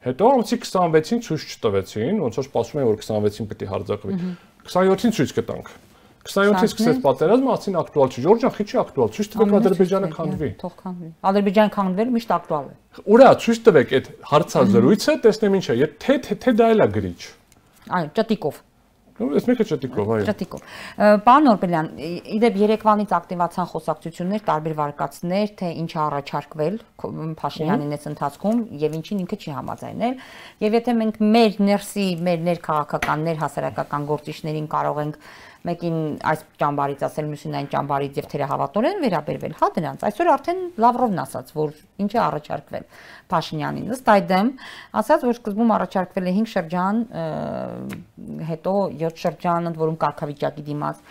[0.00, 4.18] Հետո ամսի 26-ին ցույց չտվեցին, ոնց որ սպասում էին որ 26-ին պետք է հարձակվի։
[4.66, 5.72] 27-ին ցույց կտանք։
[6.20, 10.74] 27-ից սկսեց պատերազմը, ասին ակտուալ չի։ Ժորժան, խի չի ակտուալ։ Ցույց տվեք Ադրբեջանը քանդվի։ Թող
[10.80, 16.18] քանդվի։ Ադրբեջանը քանդվել միշտ ակտուալ է։ Ուրա, ցույց տվեք այդ հարցազրույցը, տեսնեմ ինչ է։ Եթե
[16.44, 17.20] թե դա էլա գրիչ։
[17.90, 18.60] Այո, ճտիկով։
[19.20, 20.62] Այս մեկը ճտիկով, այո։ Ճտիկով։
[21.26, 21.88] Պարոն Օրբելյան,
[22.36, 26.78] իդեպ Երևանից ակտիվացան խոսակցություններ, տարբեր վարկածներ, թե ինչ առաջարկվել
[27.40, 30.16] Փաշինյանին այս ընթացքում եւ ինչին ինքը չի համաձայնել։
[30.64, 35.20] Եվ եթե մենք մեր ներսի, մեր ներքաղաքականներ, հասարակական գործիչներին կարող ենք
[35.68, 35.96] մեկին
[36.30, 41.50] այս ճամբարից ասել, մյուսին այն ճամբարից եւ թերահավատորեն վերաբերվել, հա դրանց։ Այսօր արդեն Լավրովն ասաց,
[41.58, 42.86] որ ինչ է առաջարկվել
[43.34, 44.52] Փաշինյանին։ Ըստ այդմ,
[45.00, 47.02] ասաց, որ սկզբում առաջարկվել է 5 շրջան,
[48.50, 51.04] հետո 7 շրջան, ընդ որում կարգավիճակի դիմաց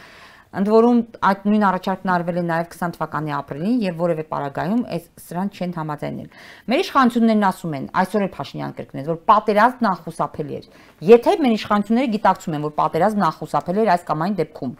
[0.49, 5.03] Ընդ որում այդ նույն առաջարկն արվել է նաև 20 թվականի ապրիլին եւ որևէ պարագայում այս
[5.21, 6.29] սրան չեն համաձայնել։
[6.73, 10.65] Մեր իշխանություններն ասում են, այսօր էլ Փաշինյան կրկնեց, որ պատերազմն անխուսափելի էր։
[11.09, 14.73] Եթե մեր իշխանությունները գիտակցում են, որ պատերազմն անխուսափելի էր այս կամ այն դեպքում,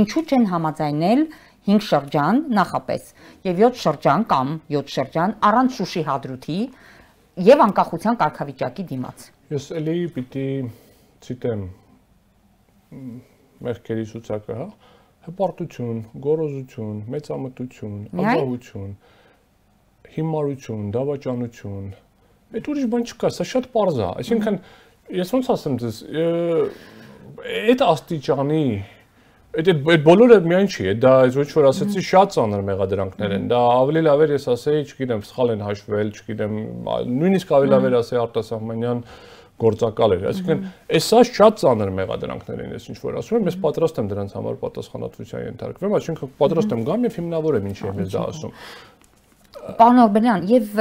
[0.00, 1.20] ինչու չեն համաձայնել
[1.68, 3.12] 5 շրջան նախապես
[3.46, 6.56] եւ 7 շրջան կամ 7 շրջան առանց Շուշի հադրութի
[7.52, 10.48] եւ անկախության կարգավիճակի դիմաց։ Ես ելի պիտի
[11.22, 11.62] ցիտեմ
[13.62, 14.66] մեղքերի ցուցակը, հա,
[15.26, 18.94] հպարտություն, գորոզություն, մեծամտություն, ագահություն,
[20.16, 21.84] հիմարություն, դավաճանություն։
[22.52, 24.58] Այդ ուրիշ բան չկա, սա շատ པարզ է։ Այսինքն
[25.22, 26.00] ես ոնց ասեմ ձեզ,
[27.72, 28.64] այդ աստիճանի
[29.52, 33.58] Այդ այդ բոլորը միայն չի, դա այս ոչ որ ասեցի շատ ծանր մեղադրանքներ են։ Դա
[33.82, 36.54] ավելի լավ էր ես ասեի, չգիտեմ, սխալ են հաշվել, չգիտեմ,
[37.18, 39.02] նույնիսկ ավելի լավ էր ասեի Արտասահմանյան
[39.60, 40.62] գործակալ էր։ Այսինքն,
[40.96, 44.56] այսա շատ ծանր մեղադրանքներ են, ես ինչ որ ասում եմ, ես պատրաստ եմ դրանց համար
[44.62, 48.56] պատասխանատվության ենթարկվեմ, այսինքն պատրաստ եմ գամ եւ հիմնավորեմ ինչի եմ ես դա ասում։
[49.62, 50.78] Պարոն Օրբելյան, եւ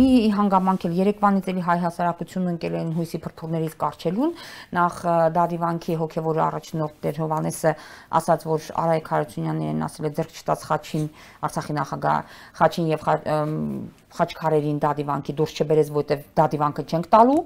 [0.00, 4.32] մի հանգամանք էլ Երևանից էլի հայ հասարակությունն ընկել են հույսի փրփուրներից կարճելուն,
[4.78, 5.00] նախ
[5.36, 7.74] Դադիվանքի հոգեվոր առաջնորդ Տեր Հովանեսը
[8.20, 11.04] ասաց, որ Արայք Հարությունյանն ասել է ձեռք չտած Խաչին,
[11.44, 13.06] Արցախի նախագահ Խաչին եւ
[14.16, 17.40] Խաչքարերին Դադիվանքի դուրս չբերեց, որտեվ Դադիվանքը չենք տալու,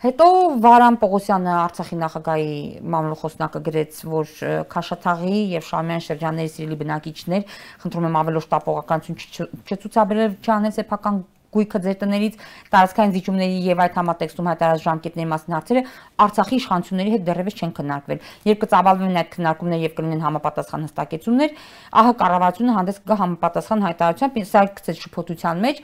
[0.00, 0.26] Հետո
[0.64, 2.52] Վարան Պողոսյանը Արցախի նախագահի
[2.94, 4.30] մամլոխոսնակը գրեց, որ
[4.72, 11.20] Քաշաթաղի եւ Շամյան շրջանների սիրելի բնակիչներ խնդրում եմ ավելորդ տապողականություն չցուցաբերել չանել սեփական
[11.50, 12.34] գույքը ձեր տներից
[12.70, 15.82] տարածքային զիջումների եւ այդ համատեքստում հայտարարած ժամկետների մասին հարցերը
[16.20, 18.20] Արցախի իշխանությունների հետ դեռևս չեն քննարկվել։
[18.50, 21.54] Երբ կծավալվեն այդ քննարկումները եւ կլինեն համապատասխան հստակեցումներ,
[22.00, 25.82] ահա կառավարությունը հանդես կգա համապատասխան հայտարարությամբ, սա գցեց շփոթության մեջ,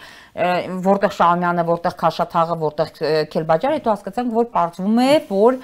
[0.87, 2.93] որտեղ Շահումյանը, որտեղ Քաշաթաղը, որտեղ
[3.33, 5.59] Քելբաջարը, հետո հասկացանք, որ պարզվում է, որ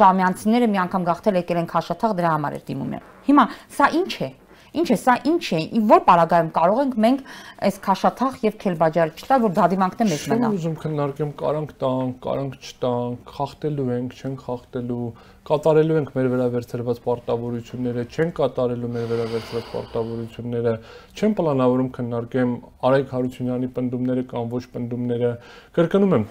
[0.00, 2.94] Շահումյանցիները մի անգամ գաղթել եկել են Քաշաթաղ, դրա համար էր դիմում։
[3.30, 4.30] Հիմա սա ինչ է։
[4.70, 5.60] Ինչ է, սա ինչ է,
[5.90, 7.22] որ պարագայում կարող ենք մենք
[7.66, 12.14] այս քաշաթաղ եւ քելբաջարը չտալ, որ դադիվանքն է մեզ մնա։ Չեմ ուզում քննարկեմ կարանք տանք,
[12.26, 15.08] կարանք չտանք, խախտելու ենք, չենք խախտելու,
[15.50, 20.74] կատարելու ենք մեր վերաբերցրված պարտավորությունները, չենք կատարելու մեր վերաբերցրված պարտավորությունները,
[21.18, 22.56] չեմ պլանավորում քննարկեմ
[22.90, 25.32] Արայք Հարությունյանի պնդումները կամ ոչ պնդումները։
[25.80, 26.26] Կրկնում եմ,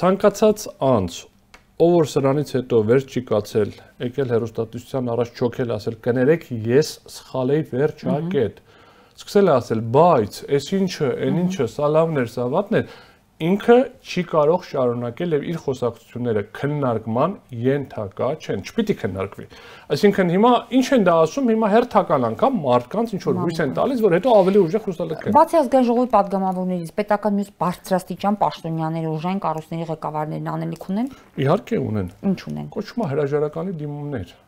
[0.00, 1.20] ցանկացած անձ
[1.80, 3.70] ով որ սրանից հետո վերջ չի կացել,
[4.04, 8.58] եկել հերոստատուսության առաջ չոքել ասել կներեք ես սխալ էի վերջակետ։
[9.20, 12.98] Սկսել է ասել, բայց այս ինչը, այն ինչը, սա լավն էր, սա վատն էր,
[13.40, 19.46] ինքը չի կարող շարունակել եւ իր խոսակցությունները քննարկման ենթակա չեն, չպիտի քննարկվի։
[19.96, 24.04] Այսինքն հիմա ինչ են դա ասում, հիմա հերթական անգամ մարդկանց ինչ որ հույս են տալիս,
[24.04, 29.88] որ հետո ավելի ուժեղ հուսալքեն։ Բացի ազգային ժողովի падգամավորներից, պետական մյուս բարձրաստիճան պաշտոնյաները, ուժային կառույցների
[29.94, 31.10] ղեկավարներն անելիք ունեն։
[31.40, 34.38] Իհարկե ունեն։ Ինչ ունեն։ Կոչվում է հրաժարականի դիմումներ։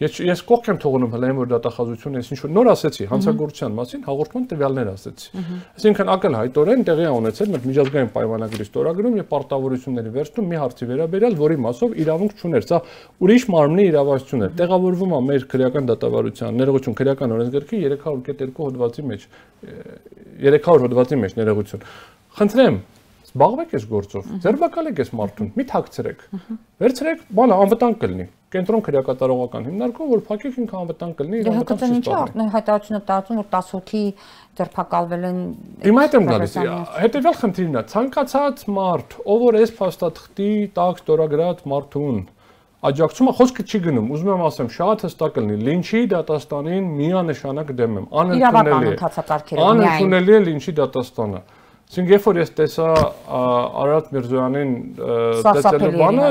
[0.00, 4.04] Ես ես կողք եմ թողնում հլայեմ որ դատախազությունը ես ինչ որ նոր ասեցի հանցագործության մասին
[4.06, 5.42] հաղորդման տվյալներ ասեցի։
[5.76, 11.36] Այսինքն ակնհայտորեն տեղի է ունեցել մեր միջազգային պայմանագրի ստորագրում եւ պարտավորությունների վերցնում մի հարցի վերաբերյալ,
[11.40, 12.80] որի մասով իրավունք չուներ։ Սա
[13.20, 19.28] ուրիշ մարմնի իրավասություն է։ Տեղավորվում է մեր քրեական դատավարության ներողություն քրեական օրենսգրքի 300.2 հոդվածի մեջ
[20.48, 21.86] 300 հոդվածի մեջ ներողություն։
[22.40, 22.82] Խնդրեմ,
[23.30, 26.26] զբաղվեք այս գործով։ Ձերբակալեք այս մարդուն, մի թաքցրեք։
[26.80, 31.98] Վերցրեք, բանը անվտանգ կլինի կենտրոն քրեակատարողական հիմնարկում, որ փակեք ինքը անվտանգ կլինի իր անվտանգ չի
[32.00, 34.02] սպառնի։ Հայտարարությունը տարածում որ 10 հոգի
[34.60, 35.38] ձերբակալվել են։
[35.86, 36.56] Հիմա հետ եմ գալիս։
[37.04, 42.20] Հետևյալ խնդիրն է, ցանկացած մարդ, ով որ այս փաստաթղթի տակ ստորագրած մարդուն
[42.80, 48.06] աջակցումը խոսքը չի գնում։ Ուզում եմ ասեմ, շատ հստակ կլինի։ Լինչի դատաստանին միանշանակ դեմ եմ։
[48.22, 51.42] Անընդունելի է։ Անընդունելի է Լինչի դատաստանը։
[51.90, 52.88] Այսինքն երբ որ ես տեսա
[53.34, 54.74] Արարատ Միրզոյանին
[55.42, 56.28] տեսելու բանը,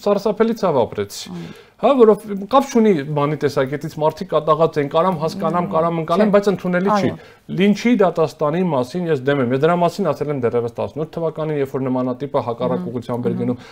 [0.00, 1.32] սարսափելի ցավ ապրեցի։
[1.78, 2.24] Հա, որով
[2.54, 7.12] կապ չունի բանի տեսակետից մարդիկ կատաղած են, կարամ հասկանամ, կարամ ընկալեմ, բայց ընդունելի չի։
[7.60, 11.76] Լինչի դատաստանի մասին ես դեմ եմ։ Ես դրա մասին ասել եմ դեռևս 18 թվականին, երբ
[11.76, 13.62] որ նմանատիպը հակառակ ուղղությամբ էր գնում։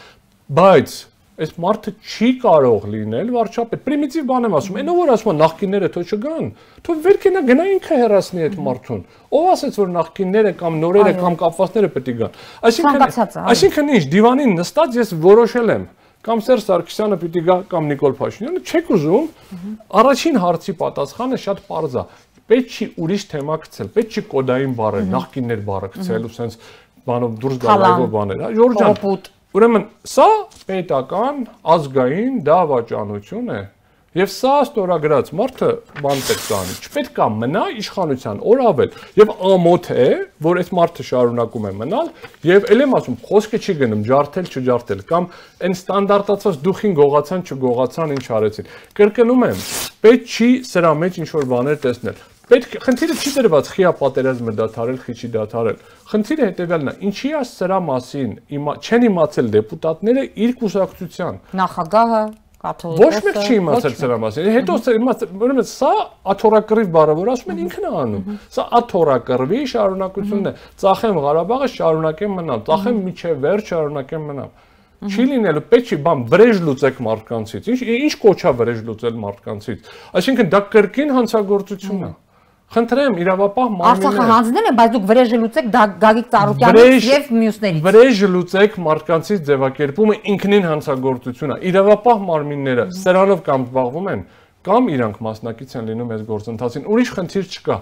[0.60, 0.98] Բայց
[1.36, 6.12] Այս մարդը չի կարող լինել վարչապետ։ Պրիմիտիվ բան եմ ասում։ Այնով որ ասում նախկինները թող
[6.16, 6.46] չգան,
[6.86, 9.02] թող վերքենա գնա ինքը հերասնի այդ մարդուն։
[9.36, 13.04] Ով ասեց որ նախկինները կամ նորերը կամ կապվածները պետք է գան։ Այսինքն
[13.52, 15.86] այսինքն ինչ դիվանին նստած ես որոշել եմ
[16.26, 19.26] կամ Սերժ Սարգսյանը պիտի գա կամ Նիկոլ Փաշինյանը, չեք ուզում։
[20.00, 22.04] Առաջին հարցի պատասխանը շատ པարզ է։
[22.50, 26.58] Պետք չի ուրիշ թեմա գցել, պետք չի կոդային բառը, նախկիններ բառը գցել ու սենց
[27.06, 30.24] բանով դուրս գալ այո բաներ, Ժորժ ջան։ Ուրեմն սա
[30.68, 31.36] պետական
[31.72, 33.60] ազգային դավաճանություն է։
[34.16, 35.68] Եվ սա ստորագրած մարդը
[36.04, 40.06] բան պետք է անի։ Չպետք է մնա իշխանության օրավել եւ ամոթ է,
[40.44, 42.12] որ այս մարդը շարունակում է մնալ
[42.50, 45.28] եւ ել եմ ասում, խոսքը չի գնում ջարդել, չջարդել կամ
[45.64, 49.66] այն ստանդարտացված դուխին գողացան, չգողացան, ինչ արեցին։ Կրկնում եմ,
[50.04, 54.98] պետք չի սրա մեջ ինչ որ բաներ տեսնել։ Պետք խնդիրը չի դրված խիա պատերազմը դադարել,
[55.02, 55.78] խիչի դադարել։
[56.12, 62.20] Խնդիրը հետեւյալն է, ինչի է սրա մասին իմա չեն իմացել դեպուտատները իր կուսակցության։ Նախագահը
[62.66, 65.90] Ոչ մեկ չի իմացել սրա մասին։ Հետո ուրեմն սա
[66.32, 72.34] աթորակռիվ բառը, որ ասում են ինքն է անում։ Սա աթորակռվի շարունակությունն է։ Ծախեմ Ղարաբաղը շարունակեմ
[72.40, 74.50] մնալ, ծախեմ միջև վերջ շարունակեմ մնալ։
[75.06, 80.48] Չի լինելու, պետք չի, բան վրեժ լուծեք մարդկանցից։ Ինչ ինչ կոչա վրեժ լուծել մարդկանցից։ Այսինքն
[80.56, 82.10] դա կրկին հանցագործություն է։
[82.74, 85.68] Խնդրեմ իրավապահ մարմինները Արցախը հանձնել են, բայց դուք վրեժը լուծեք
[86.02, 93.66] Գագիկ Ծառուկյանից եւ մյուսներից։ Վրեժը լուծեք մարդկանցից ձևակերպումը ինքնին հանցագործություն է։ Իրավապահ մարմինները սրանով կամ
[93.70, 94.26] զբաղվում են,
[94.66, 97.76] կամ իրանք մասնակից են լինում այս գործընթացին։ Ուրիշ խնդիր չկա։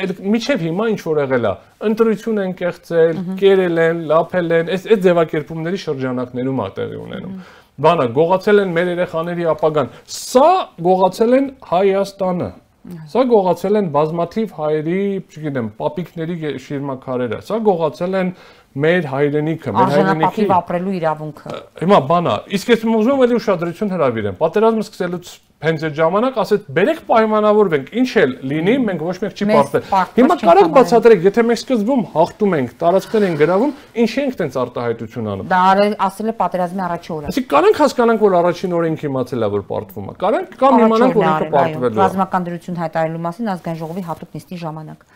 [0.00, 1.52] Այդ միջև հիմա ինչ որ եղել է,
[1.90, 7.34] ընտրություն են կեղծել, կերել են, լափել են, այս այդ ձևակերպումների շրջանակներում ա տեղի ունենում
[7.80, 10.48] բանը գողացել են մեր երեխաների ապագան։ Սա
[10.84, 12.48] գողացել են Հայաստանը։
[12.80, 18.30] Սա գողացել են բազմաթիվ հայերի, չգիտեմ, պապիկների շիրմաքարերը։ Սա գողացել են
[18.70, 24.36] մեր հայրենիքը, մեր հայրենիքի ապրելու իրավունքը։ Հիմա բանա, իսկ ես ուզում եմ էլի ուշադրություն հրավիրեմ։
[24.40, 29.48] Պատերազմը սկսելուց հենց այդ ժամանակ ասեց բերեք պայմանավորվենք ինչ էլ լինի մենք ոչ մեկ չի
[29.50, 29.82] պարտվել
[30.16, 35.28] հիմա կարող բացատրեք եթե մենք սկզբում հաղթում ենք տարածքներ են գրավում ինչ ենք տենց արտահայտություն
[35.34, 35.60] անում դա
[36.06, 39.66] ասել է պատերազմի առաջի օրը ասի կարանք հասկանանք որ առաջին օրը ինքը իմացել է որ
[39.68, 44.06] պարտվում է կարանք կամ իմանանք որ ինքը պարտվել է ռազմական դրություն հայտարարելու մասին ազգային ժողովի
[44.08, 45.06] հատուկ նիստի ժամանակ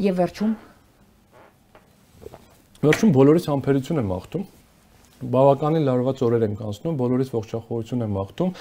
[0.00, 0.56] եւ վերջում
[2.80, 4.44] վերջում բոլորից համբերություն եմ աղթում
[5.20, 8.52] բավականին լարված օրեր ենք անցնում, բոլորից ողջախոհություն եմ աղթում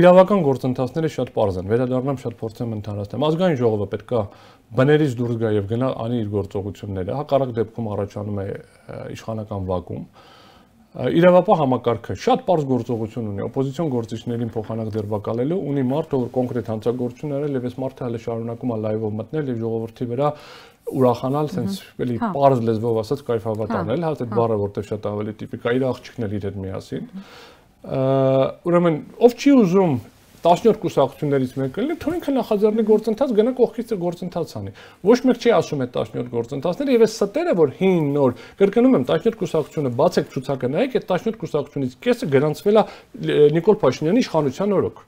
[0.00, 4.24] իրավական գործընթացները շատ པարզ են։ Վերադառնամ շատ փորձեմ ընդհանրացնել։ Ազգային ժողովը պետքա
[4.80, 8.46] բներից դուրս գա եւ գնա անի իր գործողությունները։ Հակառակ դեպքում առաջանում է
[9.14, 10.04] իշխանական վակուում։
[10.90, 17.34] Իրավապահ համակարգը շատ པարզ գործողություն ունի։ Օպոզիցիոն գործիչներին փոխանակ ձերբակալելու ունի մարդ, ով կոնկրետ հանցագործություն
[17.36, 20.32] արել եւ այս մարդը հələ շարունակում է լայվով մտնել եւ ժողովրդի վրա
[20.90, 25.66] ուրախանալ, sense էլի པարզ լեզվով ասած կայֆավատ անել, հա այդ բառը որտեղ շատ ավելի տիպիկ
[25.70, 27.10] է իր աղջիկն էլ իր հետ միասին։
[28.70, 29.94] Ուրեմն ով չի ուզում
[30.40, 34.72] 17 կուսակցություններից մեկը լինի, թող ինքը նախաձեռնի գործընթաց, գնա կողքից գործընթաց անի։
[35.04, 39.04] Ոչ մեկ չի ասում այդ 17 գործընթացները եւ այս ստերը, որ հին նոր, կրկնում եմ,
[39.10, 42.84] 17 կուսակցությունը բացեք ցուցակը նայեք, այդ 17 կուսակցությունից կեսը գրանցվել է
[43.60, 45.04] Նիկոլ Փաշինյանի իշխանության օրոք։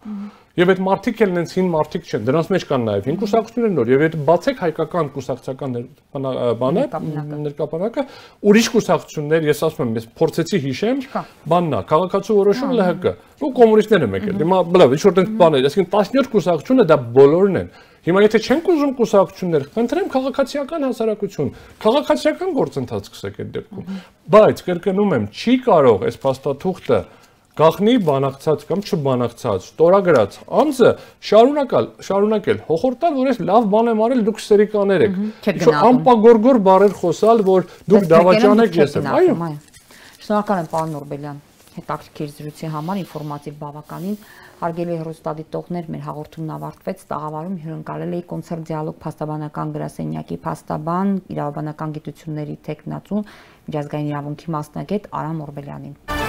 [0.53, 3.93] Եվ այդ մարտիկ էլ նենց հին մարտիկ չեն։ Դրանց մեջ կան նաև հին կուսակցություններ նոր
[3.93, 5.77] եւ այդ բացեք հայկական կուսակցական
[6.61, 6.83] բանը
[7.47, 8.05] ներկապանակը
[8.53, 11.01] ուրիշ կուսակցություններ, ես ասում եմ, ես փորձեցի հիշեմ,
[11.49, 15.91] բաննա, քաղաքացու որոշում ԼՀԿ ու կոմունիստները մեկ էլ։ Հիմա բլավ, ինչ որ տենց բաներ, այսինքն
[15.97, 17.73] 17 կուսակցությունը դա բոլորն են։
[18.03, 21.51] Հիմա եթե չենք ուզում կուսակցություններ, խնդրեմ քաղաքացիական հասարակություն,
[21.83, 24.01] քաղաքացիական գործընթաց սկսեք այդ դեպքում։
[24.35, 26.99] Բայց կրկնում եմ, չի կարող այս փաստաթուղթը
[27.61, 30.93] գախնի բանակցած կամ չբանակցած ստորագրած անձը
[31.31, 35.19] շարունակալ շարունակել հոխորտալ որ ես լավ բան եմ արել դուք սերիկաներ եք
[35.53, 39.35] ինչ անպագորգոր բարեր խոսալ որ դուք դավաճանեք ես եմ այո
[40.23, 41.43] շնորհակալ եմ պարոն Նորբելյան
[41.73, 44.17] հետաքրքիր զրույցի համար ինֆորմատիվ բավականին
[44.63, 52.59] հարգելի հեռուստադիտողներ մեր հաղորդումն ավարտվեց տաղավարում հյուրընկալել էի կոնցերտ դիալոգ փաստաբանական գրասենյակի փաստաբան իրավաբանական գիտությունների
[52.71, 56.22] տեխնացու միջազգային իրավունքի մասնագետ Արամ Օրբելյանին